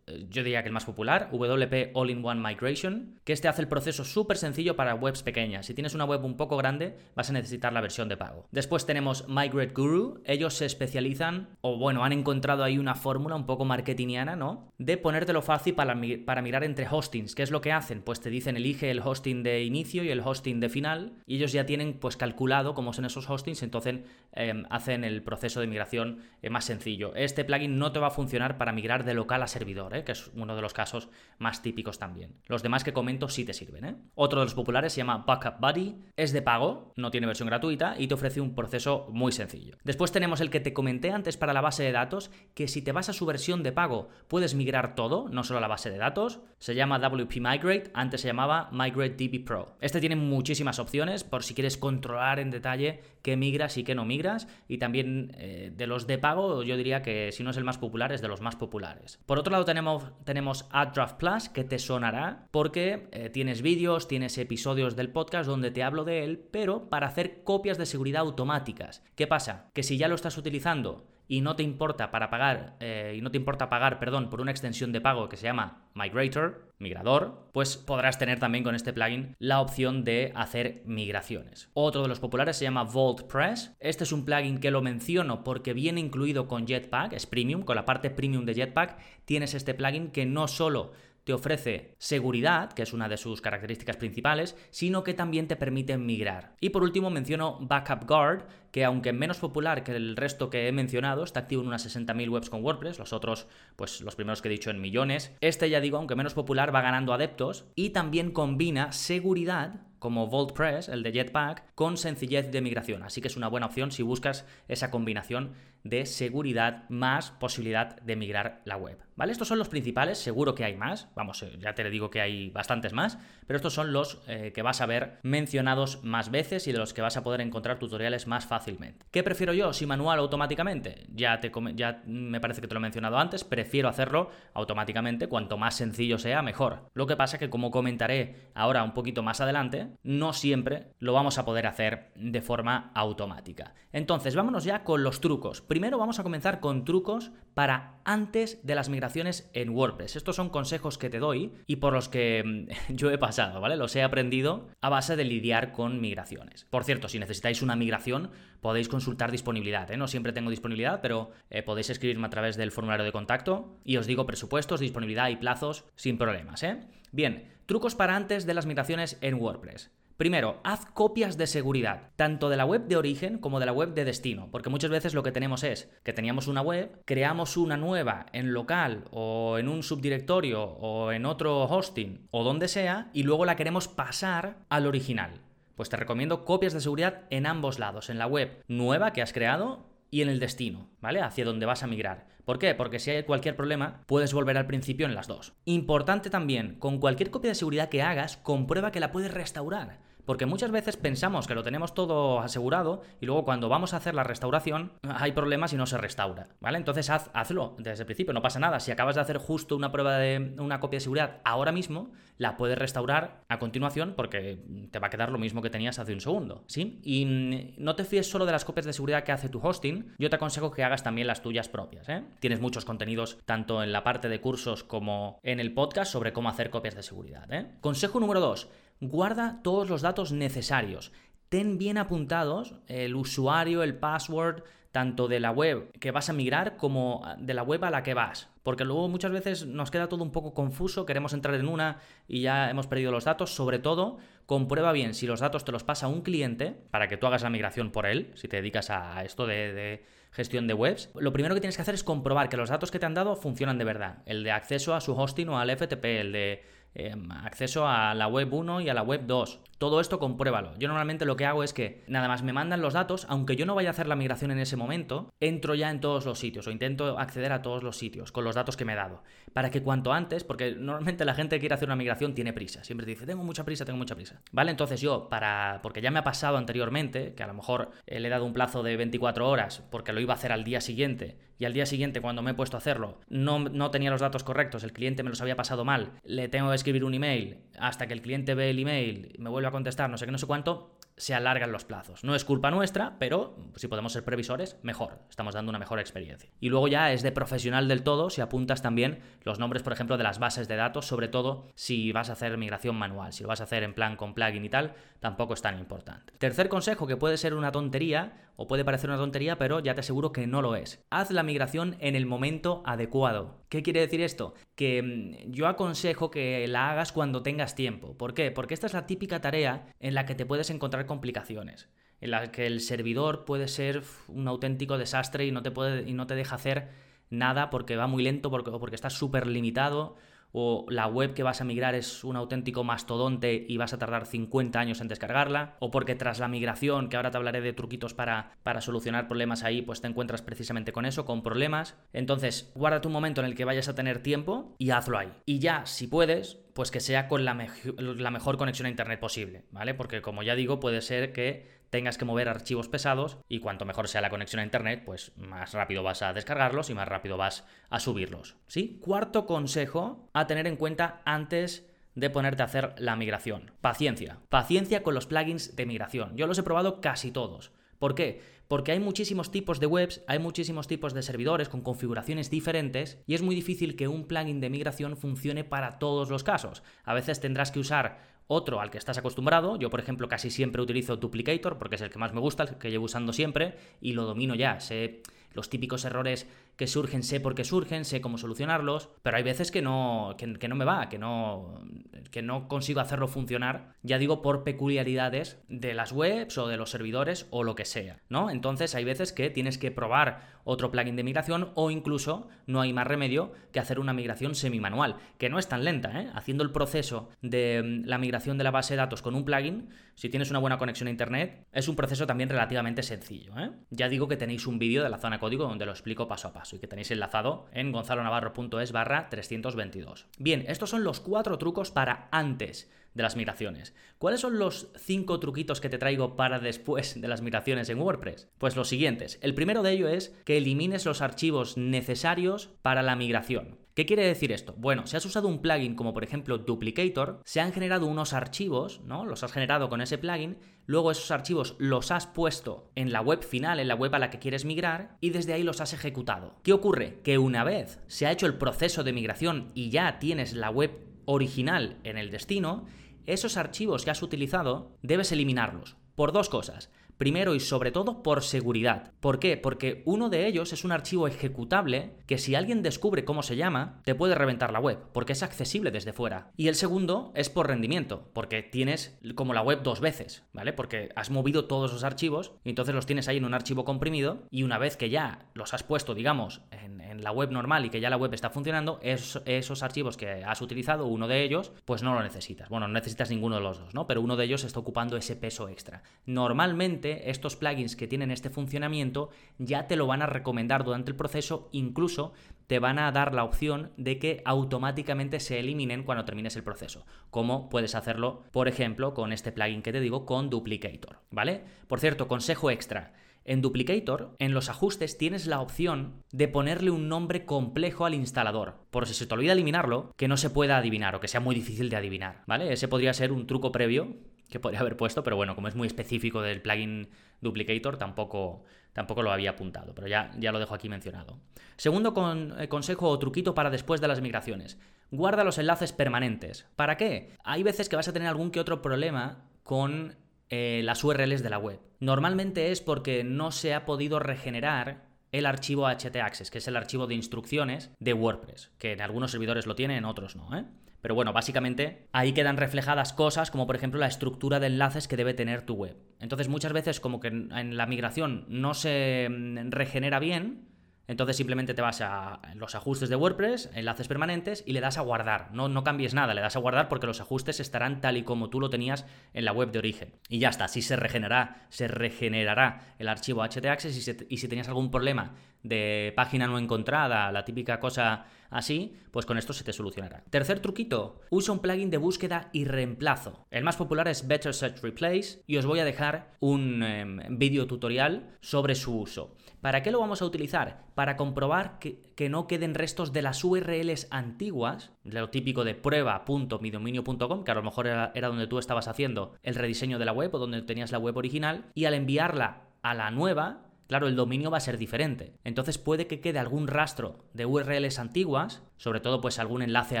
yo 0.28 0.42
diría 0.42 0.62
que 0.62 0.68
el 0.68 0.72
más 0.72 0.84
popular, 0.84 1.28
WP 1.32 1.90
All-in-One 1.94 2.40
Migration, 2.40 3.20
que 3.24 3.32
este 3.32 3.48
hace 3.48 3.62
el 3.62 3.68
proceso 3.68 4.04
súper 4.04 4.36
sencillo 4.36 4.76
para 4.76 4.94
webs 4.94 5.22
pequeñas. 5.22 5.66
Si 5.66 5.74
tienes 5.74 5.94
una 5.94 6.04
web 6.04 6.24
un 6.24 6.36
poco 6.36 6.56
grande, 6.56 6.96
vas 7.14 7.30
a 7.30 7.32
necesitar 7.32 7.72
la 7.72 7.80
versión 7.80 8.08
de 8.08 8.16
pago. 8.16 8.46
Después 8.50 8.86
tenemos 8.86 9.28
Migrate 9.28 9.72
Guru, 9.74 10.22
ellos 10.24 10.54
se 10.54 10.66
especializan, 10.66 11.48
o 11.60 11.76
bueno, 11.76 12.04
han 12.04 12.12
encontrado 12.12 12.64
ahí 12.64 12.78
una 12.78 12.94
fórmula 12.94 13.36
un 13.36 13.46
poco 13.46 13.64
marketingiana, 13.64 14.36
¿no? 14.36 14.72
De 14.78 14.96
ponértelo 14.96 15.42
fácil 15.42 15.74
para, 15.74 15.94
mirar 15.94 16.64
entre 16.64 16.86
hostings. 16.90 17.34
¿Qué 17.34 17.42
es 17.42 17.50
lo 17.50 17.60
que 17.60 17.72
hacen? 17.72 18.02
Pues 18.02 18.20
te 18.20 18.30
dicen 18.30 18.56
elige 18.56 18.90
el 18.90 19.00
hosting 19.00 19.42
de 19.42 19.64
inicio 19.64 20.04
y 20.04 20.10
el 20.10 20.20
hosting 20.20 20.60
de 20.60 20.68
final, 20.68 21.12
y 21.26 21.36
ellos 21.36 21.52
ya 21.52 21.66
tienen 21.66 21.94
pues 21.94 22.16
calculado 22.16 22.74
cómo 22.74 22.92
son 22.92 23.04
esos 23.04 23.28
hostings, 23.28 23.62
entonces 23.62 24.00
em, 24.32 24.64
hacen 24.70 25.04
el 25.04 25.22
proceso 25.22 25.60
de 25.60 25.66
migración 25.66 26.18
eh, 26.42 26.50
más 26.50 26.64
sencillo. 26.64 27.14
Este 27.14 27.44
plugin 27.44 27.78
no 27.78 27.92
te 27.92 27.98
va 27.98 28.08
a 28.08 28.10
funcionar 28.10 28.58
para 28.58 28.72
migrar 28.72 29.04
de 29.04 29.14
local 29.14 29.42
a 29.42 29.48
servidor, 29.48 29.94
¿eh? 29.96 29.97
Que 30.04 30.12
es 30.12 30.30
uno 30.34 30.56
de 30.56 30.62
los 30.62 30.72
casos 30.72 31.08
más 31.38 31.62
típicos 31.62 31.98
también. 31.98 32.34
Los 32.46 32.62
demás 32.62 32.84
que 32.84 32.92
comento 32.92 33.28
sí 33.28 33.44
te 33.44 33.52
sirven. 33.52 33.84
¿eh? 33.84 33.96
Otro 34.14 34.40
de 34.40 34.46
los 34.46 34.54
populares 34.54 34.92
se 34.92 34.98
llama 34.98 35.24
Backup 35.26 35.60
Buddy, 35.60 35.96
es 36.16 36.32
de 36.32 36.42
pago, 36.42 36.92
no 36.96 37.10
tiene 37.10 37.26
versión 37.26 37.48
gratuita 37.48 37.94
y 37.98 38.08
te 38.08 38.14
ofrece 38.14 38.40
un 38.40 38.54
proceso 38.54 39.06
muy 39.10 39.32
sencillo. 39.32 39.76
Después 39.84 40.12
tenemos 40.12 40.40
el 40.40 40.50
que 40.50 40.60
te 40.60 40.72
comenté 40.72 41.10
antes 41.10 41.36
para 41.36 41.52
la 41.52 41.60
base 41.60 41.82
de 41.82 41.92
datos, 41.92 42.30
que 42.54 42.68
si 42.68 42.82
te 42.82 42.92
vas 42.92 43.08
a 43.08 43.12
su 43.12 43.26
versión 43.26 43.62
de 43.62 43.72
pago 43.72 44.08
puedes 44.28 44.54
migrar 44.54 44.94
todo, 44.94 45.28
no 45.28 45.44
solo 45.44 45.60
la 45.60 45.68
base 45.68 45.90
de 45.90 45.98
datos, 45.98 46.40
se 46.58 46.74
llama 46.74 46.98
WP 46.98 47.36
Migrate, 47.36 47.90
antes 47.94 48.20
se 48.20 48.28
llamaba 48.28 48.68
Migrate 48.72 49.16
DB 49.16 49.44
Pro. 49.44 49.76
Este 49.80 50.00
tiene 50.00 50.16
muchísimas 50.16 50.78
opciones 50.78 51.24
por 51.24 51.44
si 51.44 51.54
quieres 51.54 51.76
controlar 51.76 52.40
en 52.40 52.50
detalle 52.50 53.00
qué 53.22 53.36
migras 53.36 53.76
y 53.76 53.84
qué 53.84 53.94
no 53.94 54.04
migras 54.04 54.48
y 54.68 54.78
también 54.78 55.32
eh, 55.38 55.72
de 55.74 55.86
los 55.86 56.06
de 56.06 56.18
pago 56.18 56.62
yo 56.62 56.76
diría 56.76 57.02
que 57.02 57.32
si 57.32 57.42
no 57.42 57.50
es 57.50 57.56
el 57.56 57.64
más 57.64 57.78
popular 57.78 58.12
es 58.12 58.20
de 58.20 58.28
los 58.28 58.40
más 58.40 58.56
populares. 58.56 59.20
Por 59.26 59.38
otro 59.38 59.52
lado 59.52 59.64
tenemos 59.64 59.87
tenemos, 60.24 60.66
AdDraft 60.70 61.16
Plus, 61.18 61.48
que 61.48 61.64
te 61.64 61.78
sonará 61.78 62.46
porque 62.50 63.08
eh, 63.12 63.30
tienes 63.30 63.62
vídeos, 63.62 64.08
tienes 64.08 64.38
episodios 64.38 64.96
del 64.96 65.10
podcast 65.10 65.48
donde 65.48 65.70
te 65.70 65.82
hablo 65.82 66.04
de 66.04 66.24
él, 66.24 66.38
pero 66.50 66.88
para 66.88 67.06
hacer 67.06 67.42
copias 67.44 67.78
de 67.78 67.86
seguridad 67.86 68.22
automáticas. 68.22 69.02
¿Qué 69.14 69.26
pasa? 69.26 69.70
Que 69.74 69.82
si 69.82 69.96
ya 69.96 70.08
lo 70.08 70.14
estás 70.14 70.38
utilizando 70.38 71.06
y 71.28 71.42
no 71.42 71.54
te 71.54 71.62
importa 71.62 72.10
para 72.10 72.30
pagar 72.30 72.76
eh, 72.80 73.14
y 73.16 73.20
no 73.20 73.30
te 73.30 73.36
importa 73.36 73.68
pagar, 73.68 73.98
perdón, 74.00 74.30
por 74.30 74.40
una 74.40 74.50
extensión 74.50 74.90
de 74.90 75.00
pago 75.00 75.28
que 75.28 75.36
se 75.36 75.44
llama 75.44 75.88
Migrator, 75.94 76.72
migrador, 76.78 77.50
pues 77.52 77.76
podrás 77.76 78.18
tener 78.18 78.40
también 78.40 78.64
con 78.64 78.74
este 78.74 78.92
plugin 78.92 79.36
la 79.38 79.60
opción 79.60 80.04
de 80.04 80.32
hacer 80.34 80.82
migraciones. 80.86 81.70
Otro 81.74 82.02
de 82.02 82.08
los 82.08 82.20
populares 82.20 82.56
se 82.56 82.64
llama 82.64 82.84
VaultPress. 82.84 83.76
Este 83.78 84.04
es 84.04 84.12
un 84.12 84.24
plugin 84.24 84.58
que 84.58 84.70
lo 84.70 84.80
menciono 84.80 85.44
porque 85.44 85.74
viene 85.74 86.00
incluido 86.00 86.48
con 86.48 86.66
Jetpack, 86.66 87.12
es 87.12 87.26
premium, 87.26 87.62
con 87.62 87.76
la 87.76 87.84
parte 87.84 88.10
premium 88.10 88.44
de 88.44 88.54
Jetpack 88.54 88.98
tienes 89.24 89.52
este 89.52 89.74
plugin 89.74 90.10
que 90.10 90.24
no 90.24 90.48
solo 90.48 90.92
te 91.28 91.34
ofrece 91.34 91.94
seguridad, 91.98 92.72
que 92.72 92.80
es 92.80 92.94
una 92.94 93.06
de 93.06 93.18
sus 93.18 93.42
características 93.42 93.98
principales, 93.98 94.56
sino 94.70 95.04
que 95.04 95.12
también 95.12 95.46
te 95.46 95.56
permite 95.56 95.98
migrar. 95.98 96.54
Y 96.58 96.70
por 96.70 96.82
último 96.82 97.10
menciono 97.10 97.58
Backup 97.60 98.08
Guard, 98.08 98.46
que 98.72 98.86
aunque 98.86 99.12
menos 99.12 99.36
popular 99.36 99.84
que 99.84 99.94
el 99.94 100.16
resto 100.16 100.48
que 100.48 100.68
he 100.68 100.72
mencionado, 100.72 101.24
está 101.24 101.40
activo 101.40 101.60
en 101.60 101.68
unas 101.68 101.86
60.000 101.86 102.30
webs 102.30 102.48
con 102.48 102.64
WordPress, 102.64 102.98
los 102.98 103.12
otros, 103.12 103.46
pues 103.76 104.00
los 104.00 104.16
primeros 104.16 104.40
que 104.40 104.48
he 104.48 104.52
dicho 104.52 104.70
en 104.70 104.80
millones. 104.80 105.36
Este 105.42 105.68
ya 105.68 105.82
digo, 105.82 105.98
aunque 105.98 106.16
menos 106.16 106.32
popular, 106.32 106.74
va 106.74 106.80
ganando 106.80 107.12
adeptos 107.12 107.66
y 107.74 107.90
también 107.90 108.30
combina 108.30 108.92
seguridad 108.92 109.82
como 109.98 110.28
VaultPress, 110.28 110.88
el 110.88 111.02
de 111.02 111.12
Jetpack, 111.12 111.74
con 111.74 111.96
sencillez 111.96 112.50
de 112.50 112.60
migración. 112.60 113.02
Así 113.02 113.20
que 113.20 113.28
es 113.28 113.36
una 113.36 113.48
buena 113.48 113.66
opción 113.66 113.90
si 113.90 114.02
buscas 114.02 114.46
esa 114.68 114.90
combinación 114.90 115.52
de 115.88 116.06
seguridad 116.06 116.88
más 116.88 117.30
posibilidad 117.30 118.00
de 118.00 118.16
migrar 118.16 118.62
la 118.64 118.76
web. 118.76 118.98
¿Vale? 119.18 119.32
Estos 119.32 119.48
son 119.48 119.58
los 119.58 119.68
principales, 119.68 120.18
seguro 120.18 120.54
que 120.54 120.64
hay 120.64 120.76
más, 120.76 121.08
vamos, 121.16 121.42
eh, 121.42 121.58
ya 121.58 121.74
te 121.74 121.90
digo 121.90 122.08
que 122.08 122.20
hay 122.20 122.50
bastantes 122.50 122.92
más, 122.92 123.18
pero 123.48 123.56
estos 123.56 123.74
son 123.74 123.92
los 123.92 124.22
eh, 124.28 124.52
que 124.54 124.62
vas 124.62 124.80
a 124.80 124.86
ver 124.86 125.18
mencionados 125.24 126.04
más 126.04 126.30
veces 126.30 126.68
y 126.68 126.72
de 126.72 126.78
los 126.78 126.94
que 126.94 127.02
vas 127.02 127.16
a 127.16 127.24
poder 127.24 127.40
encontrar 127.40 127.80
tutoriales 127.80 128.28
más 128.28 128.46
fácilmente. 128.46 129.06
¿Qué 129.10 129.24
prefiero 129.24 129.52
yo? 129.52 129.72
Si 129.72 129.86
manual 129.86 130.20
o 130.20 130.22
automáticamente. 130.22 131.06
Ya, 131.12 131.40
te, 131.40 131.50
ya 131.74 132.02
me 132.06 132.40
parece 132.40 132.60
que 132.60 132.68
te 132.68 132.74
lo 132.74 132.78
he 132.78 132.82
mencionado 132.82 133.18
antes, 133.18 133.42
prefiero 133.42 133.88
hacerlo 133.88 134.30
automáticamente, 134.54 135.26
cuanto 135.26 135.58
más 135.58 135.74
sencillo 135.74 136.18
sea, 136.18 136.40
mejor. 136.42 136.88
Lo 136.94 137.08
que 137.08 137.16
pasa 137.16 137.38
que 137.38 137.50
como 137.50 137.72
comentaré 137.72 138.50
ahora 138.54 138.84
un 138.84 138.94
poquito 138.94 139.24
más 139.24 139.40
adelante, 139.40 139.88
no 140.04 140.32
siempre 140.32 140.92
lo 141.00 141.12
vamos 141.12 141.38
a 141.38 141.44
poder 141.44 141.66
hacer 141.66 142.12
de 142.14 142.40
forma 142.40 142.92
automática. 142.94 143.74
Entonces, 143.92 144.36
vámonos 144.36 144.62
ya 144.62 144.84
con 144.84 145.02
los 145.02 145.20
trucos. 145.20 145.60
Primero 145.78 145.96
vamos 145.96 146.18
a 146.18 146.24
comenzar 146.24 146.58
con 146.58 146.84
trucos 146.84 147.30
para 147.54 148.00
antes 148.04 148.66
de 148.66 148.74
las 148.74 148.88
migraciones 148.88 149.48
en 149.52 149.70
WordPress. 149.70 150.16
Estos 150.16 150.34
son 150.34 150.48
consejos 150.48 150.98
que 150.98 151.08
te 151.08 151.20
doy 151.20 151.52
y 151.68 151.76
por 151.76 151.92
los 151.92 152.08
que 152.08 152.42
mm, 152.44 152.92
yo 152.96 153.12
he 153.12 153.16
pasado, 153.16 153.60
¿vale? 153.60 153.76
Los 153.76 153.94
he 153.94 154.02
aprendido 154.02 154.70
a 154.80 154.88
base 154.88 155.14
de 155.14 155.22
lidiar 155.22 155.70
con 155.70 156.00
migraciones. 156.00 156.64
Por 156.64 156.82
cierto, 156.82 157.08
si 157.08 157.20
necesitáis 157.20 157.62
una 157.62 157.76
migración, 157.76 158.32
podéis 158.60 158.88
consultar 158.88 159.30
disponibilidad. 159.30 159.88
¿eh? 159.92 159.96
No 159.96 160.08
siempre 160.08 160.32
tengo 160.32 160.50
disponibilidad, 160.50 161.00
pero 161.00 161.30
eh, 161.48 161.62
podéis 161.62 161.90
escribirme 161.90 162.26
a 162.26 162.30
través 162.30 162.56
del 162.56 162.72
formulario 162.72 163.04
de 163.04 163.12
contacto 163.12 163.78
y 163.84 163.98
os 163.98 164.08
digo 164.08 164.26
presupuestos, 164.26 164.80
disponibilidad 164.80 165.28
y 165.28 165.36
plazos 165.36 165.84
sin 165.94 166.18
problemas. 166.18 166.64
¿eh? 166.64 166.80
Bien, 167.12 167.52
trucos 167.66 167.94
para 167.94 168.16
antes 168.16 168.46
de 168.46 168.54
las 168.54 168.66
migraciones 168.66 169.16
en 169.20 169.34
WordPress. 169.34 169.92
Primero, 170.18 170.58
haz 170.64 170.84
copias 170.84 171.36
de 171.36 171.46
seguridad, 171.46 172.10
tanto 172.16 172.48
de 172.48 172.56
la 172.56 172.64
web 172.64 172.88
de 172.88 172.96
origen 172.96 173.38
como 173.38 173.60
de 173.60 173.66
la 173.66 173.72
web 173.72 173.94
de 173.94 174.04
destino, 174.04 174.48
porque 174.50 174.68
muchas 174.68 174.90
veces 174.90 175.14
lo 175.14 175.22
que 175.22 175.30
tenemos 175.30 175.62
es 175.62 175.88
que 176.02 176.12
teníamos 176.12 176.48
una 176.48 176.60
web, 176.60 176.90
creamos 177.04 177.56
una 177.56 177.76
nueva 177.76 178.26
en 178.32 178.52
local 178.52 179.04
o 179.12 179.58
en 179.58 179.68
un 179.68 179.84
subdirectorio 179.84 180.60
o 180.60 181.12
en 181.12 181.24
otro 181.24 181.62
hosting 181.66 182.26
o 182.32 182.42
donde 182.42 182.66
sea 182.66 183.10
y 183.12 183.22
luego 183.22 183.44
la 183.44 183.54
queremos 183.54 183.86
pasar 183.86 184.56
al 184.68 184.88
original. 184.88 185.40
Pues 185.76 185.88
te 185.88 185.96
recomiendo 185.96 186.44
copias 186.44 186.72
de 186.72 186.80
seguridad 186.80 187.22
en 187.30 187.46
ambos 187.46 187.78
lados, 187.78 188.10
en 188.10 188.18
la 188.18 188.26
web 188.26 188.64
nueva 188.66 189.12
que 189.12 189.22
has 189.22 189.32
creado 189.32 189.86
y 190.10 190.22
en 190.22 190.30
el 190.30 190.40
destino, 190.40 190.90
¿vale? 191.00 191.20
Hacia 191.20 191.44
donde 191.44 191.64
vas 191.64 191.84
a 191.84 191.86
migrar. 191.86 192.26
¿Por 192.44 192.58
qué? 192.58 192.74
Porque 192.74 192.98
si 192.98 193.12
hay 193.12 193.22
cualquier 193.22 193.54
problema, 193.54 194.02
puedes 194.06 194.34
volver 194.34 194.58
al 194.58 194.66
principio 194.66 195.06
en 195.06 195.14
las 195.14 195.28
dos. 195.28 195.52
Importante 195.64 196.28
también, 196.28 196.74
con 196.80 196.98
cualquier 196.98 197.30
copia 197.30 197.52
de 197.52 197.54
seguridad 197.54 197.88
que 197.88 198.02
hagas, 198.02 198.36
comprueba 198.36 198.90
que 198.90 198.98
la 198.98 199.12
puedes 199.12 199.32
restaurar. 199.32 200.07
Porque 200.28 200.44
muchas 200.44 200.70
veces 200.70 200.98
pensamos 200.98 201.46
que 201.46 201.54
lo 201.54 201.62
tenemos 201.62 201.94
todo 201.94 202.40
asegurado 202.40 203.00
y 203.18 203.24
luego 203.24 203.46
cuando 203.46 203.70
vamos 203.70 203.94
a 203.94 203.96
hacer 203.96 204.14
la 204.14 204.24
restauración 204.24 204.92
hay 205.02 205.32
problemas 205.32 205.72
y 205.72 205.76
no 205.76 205.86
se 205.86 205.96
restaura, 205.96 206.48
¿vale? 206.60 206.76
Entonces 206.76 207.08
haz, 207.08 207.30
hazlo 207.32 207.76
desde 207.78 208.02
el 208.02 208.06
principio, 208.06 208.34
no 208.34 208.42
pasa 208.42 208.60
nada. 208.60 208.78
Si 208.78 208.90
acabas 208.90 209.14
de 209.14 209.22
hacer 209.22 209.38
justo 209.38 209.74
una 209.74 209.90
prueba 209.90 210.18
de 210.18 210.54
una 210.58 210.80
copia 210.80 210.98
de 210.98 211.00
seguridad 211.00 211.40
ahora 211.44 211.72
mismo, 211.72 212.12
la 212.36 212.58
puedes 212.58 212.76
restaurar 212.76 213.40
a 213.48 213.58
continuación 213.58 214.12
porque 214.18 214.62
te 214.90 214.98
va 214.98 215.06
a 215.06 215.10
quedar 215.10 215.32
lo 215.32 215.38
mismo 215.38 215.62
que 215.62 215.70
tenías 215.70 215.98
hace 215.98 216.12
un 216.12 216.20
segundo, 216.20 216.62
¿sí? 216.66 217.00
Y 217.02 217.74
no 217.78 217.96
te 217.96 218.04
fíes 218.04 218.28
solo 218.30 218.44
de 218.44 218.52
las 218.52 218.66
copias 218.66 218.84
de 218.84 218.92
seguridad 218.92 219.24
que 219.24 219.32
hace 219.32 219.48
tu 219.48 219.66
hosting, 219.66 220.14
yo 220.18 220.28
te 220.28 220.36
aconsejo 220.36 220.70
que 220.72 220.84
hagas 220.84 221.02
también 221.02 221.26
las 221.26 221.40
tuyas 221.40 221.70
propias, 221.70 222.06
¿eh? 222.10 222.22
Tienes 222.38 222.60
muchos 222.60 222.84
contenidos 222.84 223.38
tanto 223.46 223.82
en 223.82 223.92
la 223.92 224.04
parte 224.04 224.28
de 224.28 224.42
cursos 224.42 224.84
como 224.84 225.40
en 225.42 225.58
el 225.58 225.72
podcast 225.72 226.12
sobre 226.12 226.34
cómo 226.34 226.50
hacer 226.50 226.68
copias 226.68 226.94
de 226.94 227.02
seguridad, 227.02 227.50
¿eh? 227.50 227.66
Consejo 227.80 228.20
número 228.20 228.40
2 228.40 228.68
guarda 229.00 229.60
todos 229.62 229.88
los 229.88 230.02
datos 230.02 230.32
necesarios. 230.32 231.12
Ten 231.48 231.78
bien 231.78 231.98
apuntados 231.98 232.74
el 232.86 233.14
usuario, 233.16 233.82
el 233.82 233.96
password, 233.96 234.62
tanto 234.92 235.28
de 235.28 235.40
la 235.40 235.50
web 235.50 235.92
que 235.98 236.10
vas 236.10 236.28
a 236.28 236.32
migrar 236.32 236.76
como 236.76 237.22
de 237.38 237.54
la 237.54 237.62
web 237.62 237.84
a 237.84 237.90
la 237.90 238.02
que 238.02 238.14
vas. 238.14 238.48
Porque 238.62 238.84
luego 238.84 239.08
muchas 239.08 239.30
veces 239.30 239.66
nos 239.66 239.90
queda 239.90 240.08
todo 240.08 240.22
un 240.22 240.32
poco 240.32 240.52
confuso, 240.52 241.06
queremos 241.06 241.32
entrar 241.32 241.54
en 241.54 241.68
una 241.68 242.00
y 242.26 242.42
ya 242.42 242.68
hemos 242.68 242.86
perdido 242.86 243.10
los 243.10 243.24
datos. 243.24 243.54
Sobre 243.54 243.78
todo, 243.78 244.18
comprueba 244.44 244.92
bien 244.92 245.14
si 245.14 245.26
los 245.26 245.40
datos 245.40 245.64
te 245.64 245.72
los 245.72 245.84
pasa 245.84 246.08
un 246.08 246.22
cliente 246.22 246.76
para 246.90 247.08
que 247.08 247.16
tú 247.16 247.26
hagas 247.26 247.42
la 247.42 247.50
migración 247.50 247.92
por 247.92 248.06
él, 248.06 248.30
si 248.34 248.48
te 248.48 248.56
dedicas 248.56 248.90
a 248.90 249.24
esto 249.24 249.46
de, 249.46 249.72
de 249.72 250.04
gestión 250.32 250.66
de 250.66 250.74
webs. 250.74 251.10
Lo 251.14 251.32
primero 251.32 251.54
que 251.54 251.60
tienes 251.60 251.76
que 251.76 251.82
hacer 251.82 251.94
es 251.94 252.04
comprobar 252.04 252.48
que 252.48 252.56
los 252.56 252.70
datos 252.70 252.90
que 252.90 252.98
te 252.98 253.06
han 253.06 253.14
dado 253.14 253.36
funcionan 253.36 253.78
de 253.78 253.84
verdad. 253.84 254.22
El 254.26 254.44
de 254.44 254.50
acceso 254.50 254.94
a 254.94 255.00
su 255.00 255.14
hosting 255.14 255.48
o 255.48 255.58
al 255.58 255.70
FTP, 255.70 256.04
el 256.04 256.32
de 256.32 256.62
Em, 256.94 257.30
acceso 257.30 257.86
a 257.86 258.14
la 258.14 258.26
web 258.26 258.52
1 258.52 258.80
y 258.80 258.88
a 258.88 258.94
la 258.94 259.02
web 259.02 259.22
2. 259.26 259.60
Todo 259.78 260.00
esto 260.00 260.18
compruébalo. 260.18 260.76
Yo 260.78 260.88
normalmente 260.88 261.24
lo 261.24 261.36
que 261.36 261.46
hago 261.46 261.62
es 261.62 261.72
que 261.72 262.02
nada 262.08 262.26
más 262.26 262.42
me 262.42 262.52
mandan 262.52 262.82
los 262.82 262.94
datos, 262.94 263.26
aunque 263.28 263.54
yo 263.54 263.66
no 263.66 263.76
vaya 263.76 263.90
a 263.90 263.92
hacer 263.92 264.08
la 264.08 264.16
migración 264.16 264.50
en 264.50 264.58
ese 264.58 264.76
momento, 264.76 265.30
entro 265.38 265.76
ya 265.76 265.90
en 265.90 266.00
todos 266.00 266.26
los 266.26 266.40
sitios 266.40 266.66
o 266.66 266.72
intento 266.72 267.18
acceder 267.18 267.52
a 267.52 267.62
todos 267.62 267.84
los 267.84 267.96
sitios 267.96 268.32
con 268.32 268.44
los 268.44 268.56
datos 268.56 268.76
que 268.76 268.84
me 268.84 268.94
he 268.94 268.96
dado. 268.96 269.22
Para 269.58 269.70
que 269.70 269.82
cuanto 269.82 270.12
antes, 270.12 270.44
porque 270.44 270.76
normalmente 270.76 271.24
la 271.24 271.34
gente 271.34 271.56
que 271.56 271.60
quiere 271.60 271.74
hacer 271.74 271.88
una 271.88 271.96
migración 271.96 272.32
tiene 272.32 272.52
prisa, 272.52 272.84
siempre 272.84 273.04
dice, 273.04 273.26
tengo 273.26 273.42
mucha 273.42 273.64
prisa, 273.64 273.84
tengo 273.84 273.98
mucha 273.98 274.14
prisa. 274.14 274.40
¿Vale? 274.52 274.70
Entonces 274.70 275.00
yo, 275.00 275.28
para, 275.28 275.80
porque 275.82 276.00
ya 276.00 276.12
me 276.12 276.20
ha 276.20 276.22
pasado 276.22 276.58
anteriormente, 276.58 277.34
que 277.34 277.42
a 277.42 277.48
lo 277.48 277.54
mejor 277.54 277.90
le 278.06 278.24
he 278.24 278.30
dado 278.30 278.44
un 278.44 278.52
plazo 278.52 278.84
de 278.84 278.96
24 278.96 279.48
horas 279.48 279.82
porque 279.90 280.12
lo 280.12 280.20
iba 280.20 280.32
a 280.32 280.36
hacer 280.36 280.52
al 280.52 280.62
día 280.62 280.80
siguiente 280.80 281.38
y 281.58 281.64
al 281.64 281.72
día 281.72 281.86
siguiente 281.86 282.20
cuando 282.20 282.40
me 282.40 282.52
he 282.52 282.54
puesto 282.54 282.76
a 282.76 282.78
hacerlo 282.78 283.18
no, 283.28 283.58
no 283.58 283.90
tenía 283.90 284.10
los 284.12 284.20
datos 284.20 284.44
correctos, 284.44 284.84
el 284.84 284.92
cliente 284.92 285.24
me 285.24 285.30
los 285.30 285.40
había 285.40 285.56
pasado 285.56 285.84
mal, 285.84 286.12
le 286.22 286.46
tengo 286.46 286.68
que 286.68 286.76
escribir 286.76 287.04
un 287.04 287.14
email 287.14 287.58
hasta 287.80 288.06
que 288.06 288.14
el 288.14 288.22
cliente 288.22 288.54
ve 288.54 288.70
el 288.70 288.78
email, 288.78 289.34
me 289.38 289.50
vuelve 289.50 289.66
a 289.66 289.72
contestar, 289.72 290.08
no 290.08 290.18
sé 290.18 290.26
qué, 290.26 290.30
no 290.30 290.38
sé 290.38 290.46
cuánto, 290.46 290.97
se 291.18 291.34
alargan 291.34 291.72
los 291.72 291.84
plazos. 291.84 292.24
No 292.24 292.34
es 292.34 292.44
culpa 292.44 292.70
nuestra, 292.70 293.16
pero 293.18 293.56
si 293.76 293.88
podemos 293.88 294.12
ser 294.12 294.24
previsores, 294.24 294.78
mejor. 294.82 295.18
Estamos 295.28 295.54
dando 295.54 295.70
una 295.70 295.78
mejor 295.78 296.00
experiencia. 296.00 296.50
Y 296.60 296.68
luego 296.68 296.88
ya 296.88 297.12
es 297.12 297.22
de 297.22 297.32
profesional 297.32 297.88
del 297.88 298.02
todo 298.02 298.30
si 298.30 298.40
apuntas 298.40 298.82
también 298.82 299.20
los 299.42 299.58
nombres, 299.58 299.82
por 299.82 299.92
ejemplo, 299.92 300.16
de 300.16 300.24
las 300.24 300.38
bases 300.38 300.68
de 300.68 300.76
datos, 300.76 301.06
sobre 301.06 301.28
todo 301.28 301.66
si 301.74 302.12
vas 302.12 302.30
a 302.30 302.32
hacer 302.32 302.56
migración 302.56 302.96
manual. 302.96 303.32
Si 303.32 303.42
lo 303.42 303.48
vas 303.48 303.60
a 303.60 303.64
hacer 303.64 303.82
en 303.82 303.94
plan 303.94 304.16
con 304.16 304.34
plugin 304.34 304.64
y 304.64 304.68
tal, 304.68 304.94
tampoco 305.20 305.54
es 305.54 305.62
tan 305.62 305.78
importante. 305.78 306.32
Tercer 306.38 306.68
consejo 306.68 307.06
que 307.06 307.16
puede 307.16 307.36
ser 307.36 307.54
una 307.54 307.72
tontería 307.72 308.48
o 308.60 308.66
puede 308.66 308.84
parecer 308.84 309.08
una 309.08 309.18
tontería, 309.18 309.56
pero 309.56 309.78
ya 309.78 309.94
te 309.94 310.00
aseguro 310.00 310.32
que 310.32 310.48
no 310.48 310.62
lo 310.62 310.74
es. 310.74 311.04
Haz 311.10 311.30
la 311.30 311.44
migración 311.44 311.96
en 312.00 312.16
el 312.16 312.26
momento 312.26 312.82
adecuado. 312.84 313.62
¿Qué 313.68 313.84
quiere 313.84 314.00
decir 314.00 314.20
esto? 314.20 314.54
Que 314.74 315.00
mm, 315.00 315.52
yo 315.52 315.68
aconsejo 315.68 316.32
que 316.32 316.66
la 316.66 316.90
hagas 316.90 317.12
cuando 317.12 317.44
tengas 317.44 317.76
tiempo. 317.76 318.18
¿Por 318.18 318.34
qué? 318.34 318.50
Porque 318.50 318.74
esta 318.74 318.88
es 318.88 318.94
la 318.94 319.06
típica 319.06 319.40
tarea 319.40 319.94
en 320.00 320.14
la 320.14 320.26
que 320.26 320.34
te 320.34 320.44
puedes 320.44 320.70
encontrar 320.70 321.06
complicaciones, 321.08 321.88
en 322.20 322.30
la 322.30 322.52
que 322.52 322.66
el 322.66 322.80
servidor 322.80 323.44
puede 323.44 323.66
ser 323.66 324.04
un 324.28 324.46
auténtico 324.46 324.96
desastre 324.96 325.46
y 325.46 325.50
no 325.50 325.62
te, 325.62 325.72
puede, 325.72 326.08
y 326.08 326.12
no 326.12 326.28
te 326.28 326.36
deja 326.36 326.54
hacer 326.54 326.88
nada 327.30 327.70
porque 327.70 327.96
va 327.96 328.06
muy 328.06 328.22
lento 328.22 328.50
porque, 328.50 328.70
o 328.70 328.78
porque 328.78 328.94
está 328.94 329.10
súper 329.10 329.48
limitado 329.48 330.16
o 330.52 330.86
la 330.88 331.06
web 331.06 331.34
que 331.34 331.42
vas 331.42 331.60
a 331.60 331.64
migrar 331.64 331.94
es 331.94 332.24
un 332.24 332.36
auténtico 332.36 332.84
mastodonte 332.84 333.66
y 333.68 333.76
vas 333.76 333.92
a 333.92 333.98
tardar 333.98 334.26
50 334.26 334.78
años 334.78 335.00
en 335.00 335.08
descargarla, 335.08 335.76
o 335.78 335.90
porque 335.90 336.14
tras 336.14 336.38
la 336.38 336.48
migración, 336.48 337.08
que 337.08 337.16
ahora 337.16 337.30
te 337.30 337.36
hablaré 337.36 337.60
de 337.60 337.72
truquitos 337.72 338.14
para, 338.14 338.52
para 338.62 338.80
solucionar 338.80 339.28
problemas 339.28 339.64
ahí, 339.64 339.82
pues 339.82 340.00
te 340.00 340.08
encuentras 340.08 340.42
precisamente 340.42 340.92
con 340.92 341.04
eso, 341.04 341.24
con 341.24 341.42
problemas. 341.42 341.96
Entonces, 342.12 342.72
guárdate 342.74 343.08
un 343.08 343.12
momento 343.12 343.40
en 343.40 343.46
el 343.46 343.54
que 343.54 343.64
vayas 343.64 343.88
a 343.88 343.94
tener 343.94 344.22
tiempo 344.22 344.74
y 344.78 344.90
hazlo 344.90 345.18
ahí. 345.18 345.32
Y 345.44 345.58
ya, 345.58 345.84
si 345.86 346.06
puedes, 346.06 346.58
pues 346.78 346.92
que 346.92 347.00
sea 347.00 347.26
con 347.26 347.44
la, 347.44 347.54
mejor 347.54 348.56
conexión 348.56 348.86
a 348.86 348.88
Internet 348.88 349.18
posible, 349.18 349.64
¿vale? 349.72 349.94
Porque 349.94 350.22
como 350.22 350.44
ya 350.44 350.54
digo, 350.54 350.78
puede 350.78 351.02
ser 351.02 351.32
que 351.32 351.66
tengas 351.90 352.18
que 352.18 352.24
mover 352.24 352.48
archivos 352.48 352.88
pesados 352.88 353.38
y 353.48 353.58
cuanto 353.58 353.84
mejor 353.84 354.06
sea 354.06 354.20
la 354.20 354.30
conexión 354.30 354.60
a 354.60 354.62
internet, 354.62 355.02
pues 355.04 355.32
más 355.36 355.72
rápido 355.72 356.04
vas 356.04 356.22
a 356.22 356.32
descargarlos 356.32 356.88
y 356.88 356.94
más 356.94 357.08
rápido 357.08 357.36
vas 357.36 357.66
a 357.90 357.98
subirlos. 357.98 358.54
¿Sí? 358.68 359.00
Cuarto 359.02 359.44
consejo 359.44 360.30
a 360.32 360.46
tener 360.46 360.68
en 360.68 360.76
cuenta 360.76 361.20
antes 361.24 361.90
de 362.14 362.30
ponerte 362.30 362.62
a 362.62 362.66
hacer 362.66 362.94
la 362.98 363.16
migración. 363.16 363.72
Paciencia. 363.80 364.38
Paciencia 364.48 365.02
con 365.02 365.14
los 365.14 365.26
plugins 365.26 365.74
de 365.74 365.84
migración. 365.84 366.36
Yo 366.36 366.46
los 366.46 366.60
he 366.60 366.62
probado 366.62 367.00
casi 367.00 367.32
todos. 367.32 367.72
¿Por 367.98 368.14
qué? 368.14 368.40
Porque 368.68 368.92
hay 368.92 369.00
muchísimos 369.00 369.50
tipos 369.50 369.80
de 369.80 369.86
webs, 369.86 370.22
hay 370.26 370.38
muchísimos 370.38 370.86
tipos 370.86 371.14
de 371.14 371.22
servidores 371.22 371.68
con 371.68 371.80
configuraciones 371.80 372.50
diferentes 372.50 373.18
y 373.26 373.34
es 373.34 373.42
muy 373.42 373.54
difícil 373.54 373.96
que 373.96 374.08
un 374.08 374.26
plugin 374.26 374.60
de 374.60 374.70
migración 374.70 375.16
funcione 375.16 375.64
para 375.64 375.98
todos 375.98 376.30
los 376.30 376.44
casos. 376.44 376.82
A 377.04 377.14
veces 377.14 377.40
tendrás 377.40 377.70
que 377.70 377.80
usar 377.80 378.20
otro 378.46 378.80
al 378.80 378.90
que 378.90 378.98
estás 378.98 379.18
acostumbrado. 379.18 379.76
Yo, 379.76 379.90
por 379.90 380.00
ejemplo, 380.00 380.28
casi 380.28 380.50
siempre 380.50 380.82
utilizo 380.82 381.16
Duplicator 381.16 381.78
porque 381.78 381.96
es 381.96 382.02
el 382.02 382.10
que 382.10 382.18
más 382.18 382.32
me 382.32 382.40
gusta, 382.40 382.64
el 382.64 382.76
que 382.76 382.90
llevo 382.90 383.06
usando 383.06 383.32
siempre 383.32 383.76
y 384.00 384.12
lo 384.12 384.24
domino 384.24 384.54
ya. 384.54 384.80
Sé 384.80 385.22
los 385.58 385.68
típicos 385.68 386.04
errores 386.04 386.46
que 386.76 386.86
surgen, 386.86 387.24
sé 387.24 387.40
por 387.40 387.56
qué 387.56 387.64
surgen, 387.64 388.04
sé 388.04 388.20
cómo 388.20 388.38
solucionarlos, 388.38 389.10
pero 389.22 389.36
hay 389.36 389.42
veces 389.42 389.72
que 389.72 389.82
no, 389.82 390.36
que, 390.38 390.68
no 390.68 390.76
me 390.76 390.84
va, 390.84 391.08
que 391.08 391.18
no, 391.18 391.82
que 392.30 392.42
no 392.42 392.68
consigo 392.68 393.00
hacerlo 393.00 393.26
funcionar, 393.26 393.94
ya 394.04 394.18
digo, 394.18 394.40
por 394.40 394.62
peculiaridades 394.62 395.60
de 395.68 395.94
las 395.94 396.12
webs 396.12 396.56
o 396.56 396.68
de 396.68 396.76
los 396.76 396.90
servidores 396.90 397.48
o 397.50 397.64
lo 397.64 397.74
que 397.74 397.84
sea, 397.84 398.20
¿no? 398.28 398.50
Entonces 398.50 398.94
hay 398.94 399.04
veces 399.04 399.32
que 399.32 399.50
tienes 399.50 399.78
que 399.78 399.90
probar 399.90 400.58
otro 400.62 400.90
plugin 400.90 401.16
de 401.16 401.24
migración 401.24 401.70
o 401.74 401.90
incluso 401.90 402.46
no 402.66 402.80
hay 402.80 402.92
más 402.92 403.06
remedio 403.06 403.52
que 403.72 403.80
hacer 403.80 403.98
una 403.98 404.12
migración 404.12 404.54
semi-manual, 404.54 405.16
que 405.38 405.48
no 405.48 405.58
es 405.58 405.66
tan 405.66 405.82
lenta, 405.82 406.20
¿eh? 406.20 406.30
Haciendo 406.34 406.62
el 406.62 406.70
proceso 406.70 407.30
de 407.42 407.82
mm, 407.82 408.06
la 408.06 408.18
migración 408.18 408.58
de 408.58 408.64
la 408.64 408.70
base 408.70 408.92
de 408.92 408.98
datos 408.98 409.22
con 409.22 409.34
un 409.34 409.44
plugin, 409.44 409.88
si 410.14 410.28
tienes 410.28 410.50
una 410.50 410.58
buena 410.58 410.78
conexión 410.78 411.08
a 411.08 411.10
internet, 411.10 411.66
es 411.72 411.88
un 411.88 411.96
proceso 411.96 412.26
también 412.26 412.50
relativamente 412.50 413.02
sencillo, 413.02 413.58
¿eh? 413.58 413.70
Ya 413.90 414.08
digo 414.08 414.28
que 414.28 414.36
tenéis 414.36 414.66
un 414.66 414.78
vídeo 414.78 415.02
de 415.02 415.08
la 415.08 415.18
zona 415.18 415.40
código 415.48 415.64
donde 415.64 415.86
lo 415.86 415.92
explico 415.92 416.28
paso 416.28 416.48
a 416.48 416.52
paso 416.52 416.76
y 416.76 416.78
que 416.78 416.88
tenéis 416.88 417.10
enlazado 417.10 417.64
en 417.72 417.90
gonzalonavarro.es 417.90 418.92
barra 418.92 419.30
322. 419.30 420.26
Bien, 420.38 420.62
estos 420.68 420.90
son 420.90 421.04
los 421.04 421.20
cuatro 421.20 421.56
trucos 421.56 421.90
para 421.90 422.28
antes 422.32 422.90
de 423.14 423.22
las 423.22 423.34
migraciones. 423.34 423.94
¿Cuáles 424.18 424.40
son 424.40 424.58
los 424.58 424.92
cinco 424.98 425.40
truquitos 425.40 425.80
que 425.80 425.88
te 425.88 425.96
traigo 425.96 426.36
para 426.36 426.58
después 426.58 427.18
de 427.18 427.28
las 427.28 427.40
migraciones 427.40 427.88
en 427.88 427.98
WordPress? 427.98 428.50
Pues 428.58 428.76
los 428.76 428.88
siguientes. 428.88 429.38
El 429.40 429.54
primero 429.54 429.82
de 429.82 429.92
ello 429.92 430.08
es 430.08 430.36
que 430.44 430.58
elimines 430.58 431.06
los 431.06 431.22
archivos 431.22 431.78
necesarios 431.78 432.68
para 432.82 433.02
la 433.02 433.16
migración. 433.16 433.78
¿Qué 433.94 434.04
quiere 434.04 434.26
decir 434.26 434.52
esto? 434.52 434.74
Bueno, 434.76 435.06
si 435.06 435.16
has 435.16 435.24
usado 435.24 435.48
un 435.48 435.62
plugin 435.62 435.96
como 435.96 436.12
por 436.12 436.24
ejemplo 436.24 436.58
Duplicator, 436.58 437.40
se 437.46 437.60
han 437.60 437.72
generado 437.72 438.06
unos 438.06 438.34
archivos, 438.34 439.00
¿no? 439.00 439.24
Los 439.24 439.42
has 439.42 439.52
generado 439.52 439.88
con 439.88 440.02
ese 440.02 440.18
plugin, 440.18 440.58
luego 440.88 441.10
esos 441.10 441.30
archivos 441.30 441.76
los 441.78 442.10
has 442.10 442.26
puesto 442.26 442.90
en 442.96 443.12
la 443.12 443.20
web 443.20 443.44
final, 443.44 443.78
en 443.78 443.88
la 443.88 443.94
web 443.94 444.12
a 444.14 444.18
la 444.18 444.30
que 444.30 444.38
quieres 444.38 444.64
migrar, 444.64 445.18
y 445.20 445.30
desde 445.30 445.52
ahí 445.52 445.62
los 445.62 445.82
has 445.82 445.92
ejecutado. 445.92 446.56
¿Qué 446.64 446.72
ocurre? 446.72 447.20
Que 447.22 447.36
una 447.36 447.62
vez 447.62 448.00
se 448.06 448.26
ha 448.26 448.32
hecho 448.32 448.46
el 448.46 448.56
proceso 448.56 449.04
de 449.04 449.12
migración 449.12 449.70
y 449.74 449.90
ya 449.90 450.18
tienes 450.18 450.54
la 450.54 450.70
web 450.70 450.90
original 451.26 451.98
en 452.04 452.16
el 452.16 452.30
destino, 452.30 452.86
esos 453.26 453.58
archivos 453.58 454.04
que 454.04 454.10
has 454.10 454.22
utilizado 454.22 454.96
debes 455.02 455.30
eliminarlos. 455.30 455.96
Por 456.14 456.32
dos 456.32 456.48
cosas. 456.48 456.90
Primero 457.18 457.56
y 457.56 457.60
sobre 457.60 457.90
todo 457.90 458.22
por 458.22 458.44
seguridad. 458.44 459.12
¿Por 459.18 459.40
qué? 459.40 459.56
Porque 459.56 460.02
uno 460.06 460.28
de 460.28 460.46
ellos 460.46 460.72
es 460.72 460.84
un 460.84 460.92
archivo 460.92 461.26
ejecutable 461.26 462.12
que 462.26 462.38
si 462.38 462.54
alguien 462.54 462.80
descubre 462.80 463.24
cómo 463.24 463.42
se 463.42 463.56
llama, 463.56 464.00
te 464.04 464.14
puede 464.14 464.36
reventar 464.36 464.72
la 464.72 464.78
web, 464.78 464.98
porque 465.12 465.32
es 465.32 465.42
accesible 465.42 465.90
desde 465.90 466.12
fuera. 466.12 466.52
Y 466.56 466.68
el 466.68 466.76
segundo 466.76 467.32
es 467.34 467.50
por 467.50 467.66
rendimiento, 467.66 468.30
porque 468.32 468.62
tienes 468.62 469.18
como 469.34 469.52
la 469.52 469.62
web 469.62 469.82
dos 469.82 470.00
veces, 470.00 470.44
¿vale? 470.52 470.72
Porque 470.72 471.08
has 471.16 471.30
movido 471.30 471.64
todos 471.64 471.92
los 471.92 472.04
archivos 472.04 472.52
y 472.62 472.68
entonces 472.68 472.94
los 472.94 473.06
tienes 473.06 473.26
ahí 473.26 473.38
en 473.38 473.44
un 473.44 473.54
archivo 473.54 473.84
comprimido 473.84 474.46
y 474.50 474.62
una 474.62 474.78
vez 474.78 474.96
que 474.96 475.10
ya 475.10 475.46
los 475.54 475.74
has 475.74 475.82
puesto, 475.82 476.14
digamos, 476.14 476.62
en, 476.70 476.98
la 477.18 477.32
web 477.32 477.50
normal 477.50 477.84
y 477.84 477.90
que 477.90 478.00
ya 478.00 478.10
la 478.10 478.16
web 478.16 478.32
está 478.32 478.48
funcionando, 478.48 479.00
esos 479.02 479.82
archivos 479.82 480.16
que 480.16 480.44
has 480.44 480.62
utilizado, 480.62 481.06
uno 481.06 481.26
de 481.26 481.42
ellos, 481.42 481.72
pues 481.84 482.04
no 482.04 482.14
lo 482.14 482.22
necesitas. 482.22 482.68
Bueno, 482.68 482.86
no 482.86 482.94
necesitas 482.94 483.28
ninguno 483.30 483.56
de 483.56 483.62
los 483.62 483.80
dos, 483.80 483.92
¿no? 483.92 484.06
Pero 484.06 484.20
uno 484.20 484.36
de 484.36 484.44
ellos 484.44 484.62
está 484.62 484.78
ocupando 484.78 485.16
ese 485.16 485.34
peso 485.34 485.68
extra. 485.68 486.04
Normalmente 486.26 487.07
estos 487.26 487.56
plugins 487.56 487.96
que 487.96 488.08
tienen 488.08 488.30
este 488.30 488.50
funcionamiento 488.50 489.30
ya 489.58 489.86
te 489.86 489.96
lo 489.96 490.06
van 490.06 490.22
a 490.22 490.26
recomendar 490.26 490.84
durante 490.84 491.10
el 491.10 491.16
proceso, 491.16 491.68
incluso 491.72 492.32
te 492.66 492.78
van 492.78 492.98
a 492.98 493.10
dar 493.12 493.34
la 493.34 493.44
opción 493.44 493.92
de 493.96 494.18
que 494.18 494.42
automáticamente 494.44 495.40
se 495.40 495.58
eliminen 495.58 496.04
cuando 496.04 496.24
termines 496.24 496.56
el 496.56 496.62
proceso, 496.62 497.06
como 497.30 497.68
puedes 497.68 497.94
hacerlo, 497.94 498.42
por 498.52 498.68
ejemplo, 498.68 499.14
con 499.14 499.32
este 499.32 499.52
plugin 499.52 499.82
que 499.82 499.92
te 499.92 500.00
digo, 500.00 500.26
con 500.26 500.50
Duplicator, 500.50 501.20
¿vale? 501.30 501.64
Por 501.86 502.00
cierto, 502.00 502.28
consejo 502.28 502.70
extra. 502.70 503.14
En 503.44 503.62
Duplicator, 503.62 504.36
en 504.38 504.52
los 504.52 504.68
ajustes, 504.68 505.16
tienes 505.16 505.46
la 505.46 505.60
opción 505.60 506.22
de 506.32 506.48
ponerle 506.48 506.90
un 506.90 507.08
nombre 507.08 507.46
complejo 507.46 508.04
al 508.04 508.12
instalador, 508.12 508.84
por 508.90 509.06
si 509.06 509.14
se 509.14 509.26
te 509.26 509.32
olvida 509.32 509.52
eliminarlo, 509.52 510.12
que 510.16 510.28
no 510.28 510.36
se 510.36 510.50
pueda 510.50 510.76
adivinar 510.76 511.14
o 511.14 511.20
que 511.20 511.28
sea 511.28 511.40
muy 511.40 511.54
difícil 511.54 511.88
de 511.88 511.96
adivinar, 511.96 512.42
¿vale? 512.46 512.70
Ese 512.70 512.88
podría 512.88 513.14
ser 513.14 513.32
un 513.32 513.46
truco 513.46 513.72
previo 513.72 514.18
que 514.48 514.60
podría 514.60 514.80
haber 514.80 514.96
puesto, 514.96 515.22
pero 515.22 515.36
bueno, 515.36 515.54
como 515.54 515.68
es 515.68 515.74
muy 515.74 515.86
específico 515.86 516.42
del 516.42 516.62
plugin 516.62 517.08
Duplicator, 517.40 517.96
tampoco, 517.96 518.64
tampoco 518.92 519.22
lo 519.22 519.30
había 519.30 519.50
apuntado, 519.50 519.94
pero 519.94 520.08
ya, 520.08 520.30
ya 520.38 520.52
lo 520.52 520.58
dejo 520.58 520.74
aquí 520.74 520.88
mencionado. 520.88 521.38
Segundo 521.76 522.14
eh, 522.58 522.68
consejo 522.68 523.08
o 523.08 523.18
truquito 523.18 523.54
para 523.54 523.70
después 523.70 524.00
de 524.00 524.08
las 524.08 524.20
migraciones. 524.20 524.78
Guarda 525.10 525.44
los 525.44 525.58
enlaces 525.58 525.92
permanentes. 525.92 526.66
¿Para 526.76 526.96
qué? 526.96 527.30
Hay 527.44 527.62
veces 527.62 527.88
que 527.88 527.96
vas 527.96 528.08
a 528.08 528.12
tener 528.12 528.28
algún 528.28 528.50
que 528.50 528.60
otro 528.60 528.82
problema 528.82 529.44
con 529.62 530.16
eh, 530.50 530.80
las 530.84 531.04
URLs 531.04 531.42
de 531.42 531.50
la 531.50 531.58
web. 531.58 531.80
Normalmente 532.00 532.70
es 532.72 532.80
porque 532.80 533.24
no 533.24 533.50
se 533.50 533.74
ha 533.74 533.84
podido 533.84 534.18
regenerar 534.18 535.08
el 535.30 535.46
archivo 535.46 535.86
htaccess, 535.86 536.50
que 536.50 536.58
es 536.58 536.68
el 536.68 536.76
archivo 536.76 537.06
de 537.06 537.14
instrucciones 537.14 537.90
de 537.98 538.14
WordPress, 538.14 538.70
que 538.78 538.92
en 538.92 539.02
algunos 539.02 539.30
servidores 539.30 539.66
lo 539.66 539.74
tiene, 539.74 539.96
en 539.96 540.04
otros 540.04 540.36
no. 540.36 540.56
¿eh? 540.56 540.64
Pero 541.00 541.14
bueno, 541.14 541.32
básicamente 541.32 542.08
ahí 542.12 542.32
quedan 542.32 542.56
reflejadas 542.56 543.12
cosas 543.12 543.50
como 543.50 543.66
por 543.66 543.76
ejemplo 543.76 544.00
la 544.00 544.06
estructura 544.06 544.60
de 544.60 544.66
enlaces 544.66 545.08
que 545.08 545.16
debe 545.16 545.34
tener 545.34 545.62
tu 545.62 545.74
web. 545.74 545.96
Entonces 546.20 546.48
muchas 546.48 546.72
veces 546.72 547.00
como 547.00 547.20
que 547.20 547.28
en 547.28 547.76
la 547.76 547.86
migración 547.86 548.44
no 548.48 548.74
se 548.74 549.28
mm, 549.30 549.70
regenera 549.70 550.18
bien, 550.18 550.68
entonces 551.08 551.38
simplemente 551.38 551.72
te 551.72 551.80
vas 551.80 552.02
a 552.02 552.40
los 552.54 552.74
ajustes 552.74 553.08
de 553.08 553.16
WordPress, 553.16 553.70
enlaces 553.72 554.08
permanentes 554.08 554.62
y 554.66 554.74
le 554.74 554.80
das 554.80 554.98
a 554.98 555.00
guardar. 555.00 555.48
No, 555.52 555.66
no 555.68 555.82
cambies 555.82 556.12
nada, 556.12 556.34
le 556.34 556.42
das 556.42 556.54
a 556.54 556.58
guardar 556.58 556.88
porque 556.88 557.06
los 557.06 557.22
ajustes 557.22 557.60
estarán 557.60 558.02
tal 558.02 558.18
y 558.18 558.24
como 558.24 558.50
tú 558.50 558.60
lo 558.60 558.68
tenías 558.68 559.06
en 559.32 559.46
la 559.46 559.52
web 559.52 559.72
de 559.72 559.78
origen. 559.78 560.12
Y 560.28 560.38
ya 560.38 560.50
está, 560.50 560.66
así 560.66 560.82
se 560.82 560.96
regenerará, 560.96 561.66
se 561.70 561.88
regenerará 561.88 562.94
el 562.98 563.08
archivo 563.08 563.42
htaccess 563.42 564.06
y, 564.06 564.34
y 564.34 564.36
si 564.36 564.48
tenías 564.48 564.68
algún 564.68 564.90
problema 564.90 565.34
de 565.68 566.12
página 566.16 566.46
no 566.46 566.58
encontrada, 566.58 567.30
la 567.32 567.44
típica 567.44 567.80
cosa 567.80 568.26
así, 568.50 568.96
pues 569.10 569.26
con 569.26 569.38
esto 569.38 569.52
se 569.52 569.64
te 569.64 569.72
solucionará. 569.72 570.24
Tercer 570.30 570.60
truquito, 570.60 571.20
usa 571.30 571.52
un 571.52 571.60
plugin 571.60 571.90
de 571.90 571.98
búsqueda 571.98 572.48
y 572.52 572.64
reemplazo. 572.64 573.46
El 573.50 573.64
más 573.64 573.76
popular 573.76 574.08
es 574.08 574.26
Better 574.26 574.54
Search 574.54 574.80
Replace 574.82 575.42
y 575.46 575.56
os 575.56 575.66
voy 575.66 575.80
a 575.80 575.84
dejar 575.84 576.32
un 576.40 576.82
em, 576.82 577.38
vídeo 577.38 577.66
tutorial 577.66 578.36
sobre 578.40 578.74
su 578.74 578.98
uso. 578.98 579.34
¿Para 579.60 579.82
qué 579.82 579.90
lo 579.90 580.00
vamos 580.00 580.22
a 580.22 580.24
utilizar? 580.24 580.84
Para 580.94 581.16
comprobar 581.16 581.78
que, 581.80 582.00
que, 582.14 582.28
no 582.28 582.46
queden 582.46 582.74
restos 582.74 583.12
de 583.12 583.22
las 583.22 583.42
URLs 583.42 584.06
antiguas, 584.10 584.92
lo 585.02 585.30
típico 585.30 585.64
de 585.64 585.74
prueba.midominio.com, 585.74 587.44
que 587.44 587.50
a 587.50 587.54
lo 587.54 587.62
mejor 587.62 587.88
era, 587.88 588.12
era 588.14 588.28
donde 588.28 588.46
tú 588.46 588.58
estabas 588.58 588.86
haciendo 588.86 589.34
el 589.42 589.56
rediseño 589.56 589.98
de 589.98 590.04
la 590.04 590.12
web 590.12 590.32
o 590.34 590.38
donde 590.38 590.62
tenías 590.62 590.92
la 590.92 590.98
web 590.98 591.16
original, 591.16 591.66
y 591.74 591.86
al 591.86 591.94
enviarla 591.94 592.68
a 592.82 592.94
la 592.94 593.10
nueva, 593.10 593.67
claro, 593.88 594.06
el 594.06 594.14
dominio 594.14 594.50
va 594.50 594.58
a 594.58 594.60
ser 594.60 594.78
diferente. 594.78 595.32
Entonces 595.42 595.78
puede 595.78 596.06
que 596.06 596.20
quede 596.20 596.38
algún 596.38 596.68
rastro 596.68 597.24
de 597.34 597.46
URLs 597.46 597.98
antiguas, 597.98 598.62
sobre 598.76 599.00
todo 599.00 599.20
pues 599.20 599.40
algún 599.40 599.62
enlace 599.62 599.96
a 599.96 600.00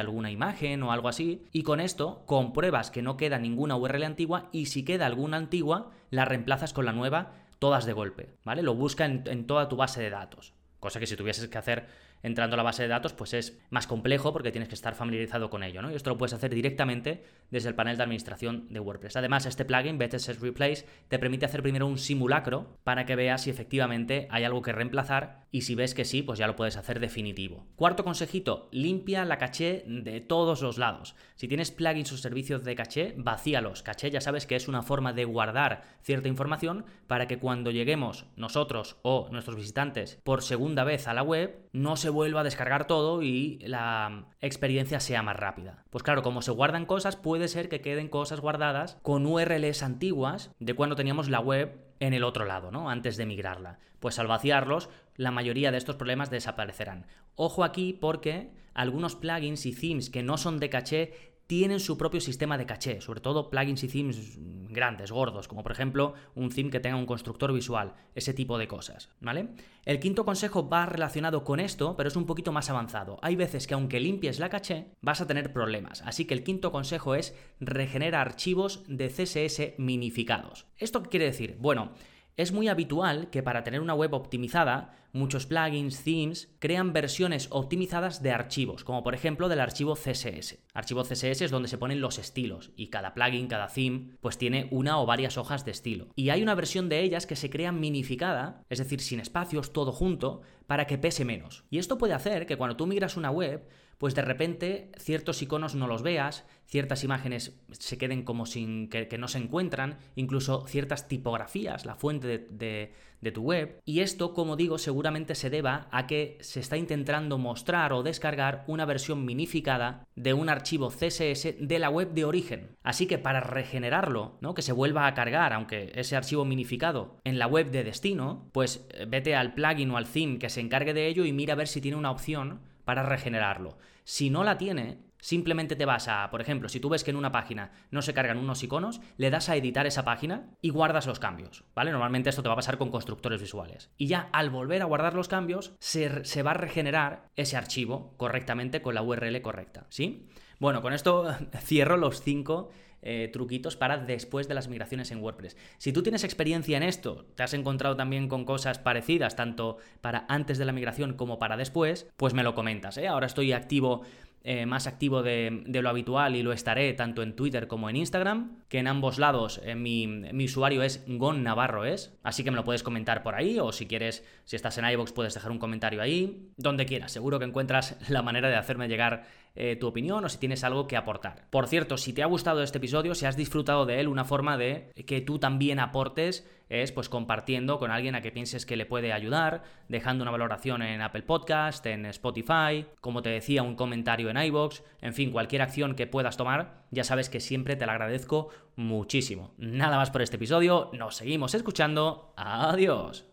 alguna 0.00 0.30
imagen 0.30 0.82
o 0.84 0.92
algo 0.92 1.08
así, 1.08 1.44
y 1.52 1.64
con 1.64 1.80
esto 1.80 2.22
compruebas 2.26 2.90
que 2.92 3.02
no 3.02 3.16
queda 3.16 3.38
ninguna 3.38 3.76
URL 3.76 4.04
antigua 4.04 4.48
y 4.52 4.66
si 4.66 4.84
queda 4.84 5.06
alguna 5.06 5.38
antigua, 5.38 5.90
la 6.10 6.24
reemplazas 6.24 6.72
con 6.72 6.84
la 6.84 6.92
nueva 6.92 7.32
todas 7.58 7.86
de 7.86 7.92
golpe, 7.92 8.36
¿vale? 8.44 8.62
Lo 8.62 8.74
busca 8.74 9.04
en, 9.04 9.24
en 9.26 9.46
toda 9.46 9.68
tu 9.68 9.74
base 9.74 10.00
de 10.00 10.10
datos. 10.10 10.54
Cosa 10.78 11.00
que 11.00 11.06
si 11.06 11.16
tuvieses 11.16 11.48
que 11.48 11.58
hacer 11.58 11.88
entrando 12.22 12.54
a 12.54 12.56
la 12.58 12.62
base 12.62 12.82
de 12.82 12.88
datos, 12.88 13.12
pues 13.12 13.34
es 13.34 13.58
más 13.70 13.86
complejo 13.86 14.32
porque 14.32 14.50
tienes 14.50 14.68
que 14.68 14.74
estar 14.74 14.94
familiarizado 14.94 15.50
con 15.50 15.62
ello. 15.62 15.78
Y 15.90 15.94
esto 15.94 16.10
lo 16.10 16.18
puedes 16.18 16.32
hacer 16.32 16.54
directamente 16.54 17.24
desde 17.50 17.68
el 17.68 17.74
panel 17.74 17.96
de 17.96 18.02
administración 18.02 18.66
de 18.70 18.80
WordPress. 18.80 19.16
Además, 19.16 19.46
este 19.46 19.64
plugin, 19.64 19.98
BTS 19.98 20.40
Replace, 20.40 20.86
te 21.08 21.18
permite 21.18 21.46
hacer 21.46 21.62
primero 21.62 21.86
un 21.86 21.98
simulacro 21.98 22.76
para 22.84 23.06
que 23.06 23.16
veas 23.16 23.42
si 23.42 23.50
efectivamente 23.50 24.28
hay 24.30 24.44
algo 24.44 24.62
que 24.62 24.72
reemplazar 24.72 25.46
y 25.50 25.62
si 25.62 25.74
ves 25.74 25.94
que 25.94 26.04
sí, 26.04 26.22
pues 26.22 26.38
ya 26.38 26.46
lo 26.46 26.56
puedes 26.56 26.76
hacer 26.76 27.00
definitivo. 27.00 27.66
Cuarto 27.76 28.04
consejito, 28.04 28.68
limpia 28.70 29.24
la 29.24 29.38
caché 29.38 29.84
de 29.86 30.20
todos 30.20 30.60
los 30.60 30.78
lados. 30.78 31.14
Si 31.36 31.48
tienes 31.48 31.70
plugins 31.70 32.12
o 32.12 32.16
servicios 32.16 32.64
de 32.64 32.74
caché, 32.74 33.14
vacíalos. 33.16 33.82
Caché 33.82 34.10
ya 34.10 34.20
sabes 34.20 34.46
que 34.46 34.56
es 34.56 34.68
una 34.68 34.82
forma 34.82 35.12
de 35.12 35.24
guardar 35.24 35.84
cierta 36.02 36.28
información 36.28 36.84
para 37.06 37.26
que 37.26 37.38
cuando 37.38 37.70
lleguemos 37.70 38.26
nosotros 38.36 38.96
o 39.02 39.28
nuestros 39.30 39.56
visitantes 39.56 40.18
por 40.24 40.42
segunda 40.42 40.84
vez 40.84 41.08
a 41.08 41.14
la 41.14 41.22
web, 41.22 41.68
no 41.72 41.96
se 41.96 42.07
vuelva 42.10 42.40
a 42.40 42.44
descargar 42.44 42.86
todo 42.86 43.22
y 43.22 43.58
la 43.60 44.26
experiencia 44.40 45.00
sea 45.00 45.22
más 45.22 45.36
rápida. 45.36 45.84
Pues 45.90 46.02
claro, 46.02 46.22
como 46.22 46.42
se 46.42 46.50
guardan 46.50 46.86
cosas, 46.86 47.16
puede 47.16 47.48
ser 47.48 47.68
que 47.68 47.80
queden 47.80 48.08
cosas 48.08 48.40
guardadas 48.40 48.98
con 49.02 49.26
URLs 49.26 49.82
antiguas 49.82 50.50
de 50.58 50.74
cuando 50.74 50.96
teníamos 50.96 51.28
la 51.28 51.40
web 51.40 51.78
en 52.00 52.14
el 52.14 52.24
otro 52.24 52.44
lado, 52.44 52.70
¿no? 52.70 52.90
Antes 52.90 53.16
de 53.16 53.26
migrarla. 53.26 53.78
Pues 54.00 54.18
al 54.18 54.26
vaciarlos, 54.28 54.88
la 55.16 55.30
mayoría 55.30 55.72
de 55.72 55.78
estos 55.78 55.96
problemas 55.96 56.30
desaparecerán. 56.30 57.06
Ojo 57.34 57.64
aquí 57.64 57.92
porque 57.92 58.52
algunos 58.74 59.16
plugins 59.16 59.66
y 59.66 59.74
themes 59.74 60.10
que 60.10 60.22
no 60.22 60.36
son 60.38 60.58
de 60.60 60.70
caché 60.70 61.37
tienen 61.48 61.80
su 61.80 61.96
propio 61.96 62.20
sistema 62.20 62.58
de 62.58 62.66
caché, 62.66 63.00
sobre 63.00 63.22
todo 63.22 63.48
plugins 63.48 63.82
y 63.82 63.88
themes 63.88 64.38
grandes, 64.68 65.10
gordos, 65.10 65.48
como 65.48 65.62
por 65.62 65.72
ejemplo 65.72 66.12
un 66.34 66.50
theme 66.50 66.70
que 66.70 66.78
tenga 66.78 66.96
un 66.96 67.06
constructor 67.06 67.54
visual, 67.54 67.94
ese 68.14 68.34
tipo 68.34 68.58
de 68.58 68.68
cosas, 68.68 69.08
¿vale? 69.20 69.48
El 69.86 69.98
quinto 69.98 70.26
consejo 70.26 70.68
va 70.68 70.84
relacionado 70.84 71.44
con 71.44 71.58
esto, 71.58 71.96
pero 71.96 72.08
es 72.08 72.16
un 72.16 72.26
poquito 72.26 72.52
más 72.52 72.68
avanzado. 72.68 73.18
Hay 73.22 73.34
veces 73.34 73.66
que 73.66 73.72
aunque 73.72 73.98
limpies 73.98 74.38
la 74.38 74.50
caché, 74.50 74.92
vas 75.00 75.22
a 75.22 75.26
tener 75.26 75.54
problemas, 75.54 76.02
así 76.02 76.26
que 76.26 76.34
el 76.34 76.44
quinto 76.44 76.70
consejo 76.70 77.14
es 77.14 77.34
regenera 77.60 78.20
archivos 78.20 78.84
de 78.86 79.08
CSS 79.08 79.78
minificados. 79.78 80.66
¿Esto 80.76 81.02
qué 81.02 81.08
quiere 81.08 81.24
decir? 81.24 81.56
Bueno, 81.58 81.92
es 82.38 82.52
muy 82.52 82.68
habitual 82.68 83.30
que 83.30 83.42
para 83.42 83.64
tener 83.64 83.80
una 83.80 83.94
web 83.94 84.14
optimizada, 84.14 84.94
muchos 85.12 85.46
plugins, 85.46 86.04
themes, 86.04 86.48
crean 86.60 86.92
versiones 86.92 87.48
optimizadas 87.50 88.22
de 88.22 88.30
archivos, 88.30 88.84
como 88.84 89.02
por 89.02 89.16
ejemplo 89.16 89.48
del 89.48 89.58
archivo 89.58 89.96
CSS. 89.96 90.56
Archivo 90.72 91.02
CSS 91.02 91.42
es 91.42 91.50
donde 91.50 91.66
se 91.66 91.78
ponen 91.78 92.00
los 92.00 92.16
estilos 92.16 92.70
y 92.76 92.90
cada 92.90 93.12
plugin, 93.12 93.48
cada 93.48 93.66
theme, 93.66 94.16
pues 94.20 94.38
tiene 94.38 94.68
una 94.70 95.00
o 95.00 95.06
varias 95.06 95.36
hojas 95.36 95.64
de 95.64 95.72
estilo. 95.72 96.06
Y 96.14 96.30
hay 96.30 96.40
una 96.40 96.54
versión 96.54 96.88
de 96.88 97.00
ellas 97.00 97.26
que 97.26 97.34
se 97.34 97.50
crea 97.50 97.72
minificada, 97.72 98.62
es 98.70 98.78
decir, 98.78 99.00
sin 99.00 99.18
espacios, 99.18 99.72
todo 99.72 99.90
junto, 99.90 100.42
para 100.68 100.86
que 100.86 100.96
pese 100.96 101.24
menos. 101.24 101.64
Y 101.70 101.78
esto 101.78 101.98
puede 101.98 102.14
hacer 102.14 102.46
que 102.46 102.56
cuando 102.56 102.76
tú 102.76 102.86
migras 102.86 103.16
una 103.16 103.32
web, 103.32 103.66
pues 103.98 104.14
de 104.14 104.22
repente 104.22 104.90
ciertos 104.96 105.42
iconos 105.42 105.74
no 105.74 105.88
los 105.88 106.02
veas, 106.02 106.44
ciertas 106.66 107.02
imágenes 107.02 107.58
se 107.72 107.98
queden 107.98 108.22
como 108.22 108.46
sin 108.46 108.88
que, 108.88 109.18
no 109.18 109.26
se 109.26 109.38
encuentran, 109.38 109.98
incluso 110.14 110.66
ciertas 110.66 111.08
tipografías, 111.08 111.84
la 111.84 111.96
fuente 111.96 112.26
de, 112.28 112.92
de, 113.20 113.32
tu 113.32 113.42
web. 113.42 113.80
Y 113.84 114.00
esto, 114.00 114.32
como 114.32 114.54
digo, 114.54 114.78
seguramente 114.78 115.34
se 115.34 115.50
deba 115.50 115.88
a 115.90 116.06
que 116.06 116.38
se 116.40 116.60
está 116.60 116.76
intentando 116.76 117.36
mostrar 117.36 117.92
o 117.92 118.02
descargar 118.02 118.64
una 118.68 118.84
versión 118.84 119.24
minificada 119.24 120.06
de 120.14 120.34
un 120.34 120.48
archivo 120.48 120.90
CSS 120.90 121.56
de 121.58 121.78
la 121.78 121.90
web 121.90 122.12
de 122.12 122.24
origen. 122.24 122.76
Así 122.82 123.06
que 123.06 123.18
para 123.18 123.40
regenerarlo, 123.40 124.38
¿no? 124.40 124.54
que 124.54 124.62
se 124.62 124.72
vuelva 124.72 125.06
a 125.06 125.14
cargar, 125.14 125.52
aunque 125.52 125.90
ese 125.94 126.16
archivo 126.16 126.44
minificado, 126.44 127.18
en 127.24 127.38
la 127.38 127.46
web 127.46 127.70
de 127.70 127.84
destino, 127.84 128.48
pues 128.52 128.86
eh, 128.90 129.06
vete 129.08 129.34
al 129.34 129.54
plugin 129.54 129.90
o 129.90 129.96
al 129.96 130.08
theme 130.08 130.38
que 130.38 130.50
se 130.50 130.60
encargue 130.60 130.94
de 130.94 131.08
ello 131.08 131.24
y 131.24 131.32
mira 131.32 131.54
a 131.54 131.56
ver 131.56 131.68
si 131.68 131.80
tiene 131.80 131.96
una 131.96 132.10
opción 132.10 132.60
para 132.88 133.02
regenerarlo. 133.02 133.76
Si 134.04 134.30
no 134.30 134.44
la 134.44 134.56
tiene, 134.56 134.96
simplemente 135.20 135.76
te 135.76 135.84
vas 135.84 136.08
a, 136.08 136.30
por 136.30 136.40
ejemplo, 136.40 136.70
si 136.70 136.80
tú 136.80 136.88
ves 136.88 137.04
que 137.04 137.10
en 137.10 137.18
una 137.18 137.30
página 137.30 137.70
no 137.90 138.00
se 138.00 138.14
cargan 138.14 138.38
unos 138.38 138.62
iconos, 138.62 139.02
le 139.18 139.28
das 139.28 139.50
a 139.50 139.56
editar 139.56 139.86
esa 139.86 140.06
página 140.06 140.48
y 140.62 140.70
guardas 140.70 141.06
los 141.06 141.18
cambios, 141.18 141.64
¿vale? 141.74 141.90
Normalmente 141.90 142.30
esto 142.30 142.42
te 142.42 142.48
va 142.48 142.54
a 142.54 142.56
pasar 142.56 142.78
con 142.78 142.90
constructores 142.90 143.42
visuales. 143.42 143.90
Y 143.98 144.06
ya 144.06 144.30
al 144.32 144.48
volver 144.48 144.80
a 144.80 144.86
guardar 144.86 145.12
los 145.12 145.28
cambios, 145.28 145.74
se, 145.80 146.42
va 146.42 146.52
a 146.52 146.54
regenerar 146.54 147.28
ese 147.36 147.58
archivo 147.58 148.14
correctamente 148.16 148.80
con 148.80 148.94
la 148.94 149.02
URL 149.02 149.38
correcta, 149.42 149.84
¿sí? 149.90 150.26
Bueno, 150.58 150.80
con 150.80 150.94
esto 150.94 151.26
cierro 151.60 151.98
los 151.98 152.22
cinco 152.22 152.70
eh, 153.00 153.30
truquitos 153.32 153.76
para 153.76 153.98
después 153.98 154.48
de 154.48 154.54
las 154.54 154.66
migraciones 154.66 155.12
en 155.12 155.22
WordPress. 155.22 155.56
Si 155.78 155.92
tú 155.92 156.02
tienes 156.02 156.24
experiencia 156.24 156.76
en 156.76 156.82
esto, 156.82 157.26
te 157.36 157.44
has 157.44 157.54
encontrado 157.54 157.94
también 157.94 158.28
con 158.28 158.44
cosas 158.44 158.80
parecidas, 158.80 159.36
tanto 159.36 159.78
para 160.00 160.26
antes 160.28 160.58
de 160.58 160.64
la 160.64 160.72
migración 160.72 161.14
como 161.14 161.38
para 161.38 161.56
después, 161.56 162.08
pues 162.16 162.34
me 162.34 162.42
lo 162.42 162.56
comentas. 162.56 162.98
¿eh? 162.98 163.06
Ahora 163.06 163.26
estoy 163.26 163.52
activo 163.52 164.02
eh, 164.42 164.66
más 164.66 164.86
activo 164.86 165.22
de, 165.22 165.62
lo 165.66 165.88
habitual 165.88 166.34
y 166.34 166.42
lo 166.42 166.52
estaré 166.52 166.92
tanto 166.94 167.22
en 167.22 167.36
Twitter 167.36 167.68
como 167.68 167.88
en 167.88 167.96
Instagram, 167.96 168.62
que 168.68 168.78
en 168.78 168.88
ambos 168.88 169.18
lados 169.18 169.60
mi, 169.76 170.24
usuario 170.44 170.82
es 170.82 171.04
Gon 171.06 171.42
Navarro 171.42 171.84
es, 171.84 172.16
así 172.22 172.44
que 172.44 172.50
me 172.50 172.56
lo 172.56 172.64
puedes 172.64 172.82
comentar 172.82 173.22
por 173.22 173.34
ahí 173.34 173.58
o 173.58 173.72
si 173.72 173.86
quieres, 173.86 174.24
si 174.44 174.56
estás 174.56 174.78
en 174.78 174.88
iVoox 174.88 175.12
puedes 175.12 175.34
dejar 175.34 175.50
un 175.50 175.58
comentario 175.58 176.00
ahí, 176.00 176.50
donde 176.56 176.86
quieras, 176.86 177.12
seguro 177.12 177.38
que 177.38 177.44
encuentras 177.44 177.96
la 178.08 178.22
manera 178.22 178.48
de 178.48 178.56
hacerme 178.56 178.88
llegar 178.88 179.26
eh, 179.54 179.76
tu 179.76 179.86
opinión 179.86 180.24
o 180.24 180.28
si 180.28 180.38
tienes 180.38 180.64
algo 180.64 180.86
que 180.86 180.96
aportar. 180.96 181.46
Por 181.50 181.66
cierto, 181.66 181.96
si 181.96 182.12
te 182.12 182.22
ha 182.22 182.26
gustado 182.26 182.62
este 182.62 182.78
episodio, 182.78 183.14
si 183.14 183.26
has 183.26 183.36
disfrutado 183.36 183.86
de 183.86 184.00
él, 184.00 184.08
una 184.08 184.24
forma 184.24 184.56
de 184.56 184.92
que 185.06 185.20
tú 185.20 185.38
también 185.38 185.80
aportes 185.80 186.48
es 186.68 186.92
pues 186.92 187.08
compartiendo 187.08 187.78
con 187.78 187.90
alguien 187.90 188.14
a 188.14 188.20
que 188.20 188.30
pienses 188.30 188.66
que 188.66 188.76
le 188.76 188.86
puede 188.86 189.12
ayudar, 189.12 189.62
dejando 189.88 190.22
una 190.22 190.30
valoración 190.30 190.82
en 190.82 191.00
Apple 191.00 191.22
Podcast, 191.22 191.84
en 191.86 192.06
Spotify, 192.06 192.86
como 193.00 193.22
te 193.22 193.30
decía, 193.30 193.62
un 193.62 193.74
comentario 193.74 194.30
en 194.30 194.36
iBox, 194.36 194.82
en 195.00 195.14
fin, 195.14 195.30
cualquier 195.30 195.62
acción 195.62 195.94
que 195.94 196.06
puedas 196.06 196.36
tomar, 196.36 196.84
ya 196.90 197.04
sabes 197.04 197.28
que 197.28 197.40
siempre 197.40 197.76
te 197.76 197.86
la 197.86 197.92
agradezco 197.92 198.50
muchísimo. 198.76 199.54
Nada 199.56 199.96
más 199.96 200.10
por 200.10 200.22
este 200.22 200.36
episodio, 200.36 200.90
nos 200.92 201.16
seguimos 201.16 201.54
escuchando. 201.54 202.32
Adiós. 202.36 203.24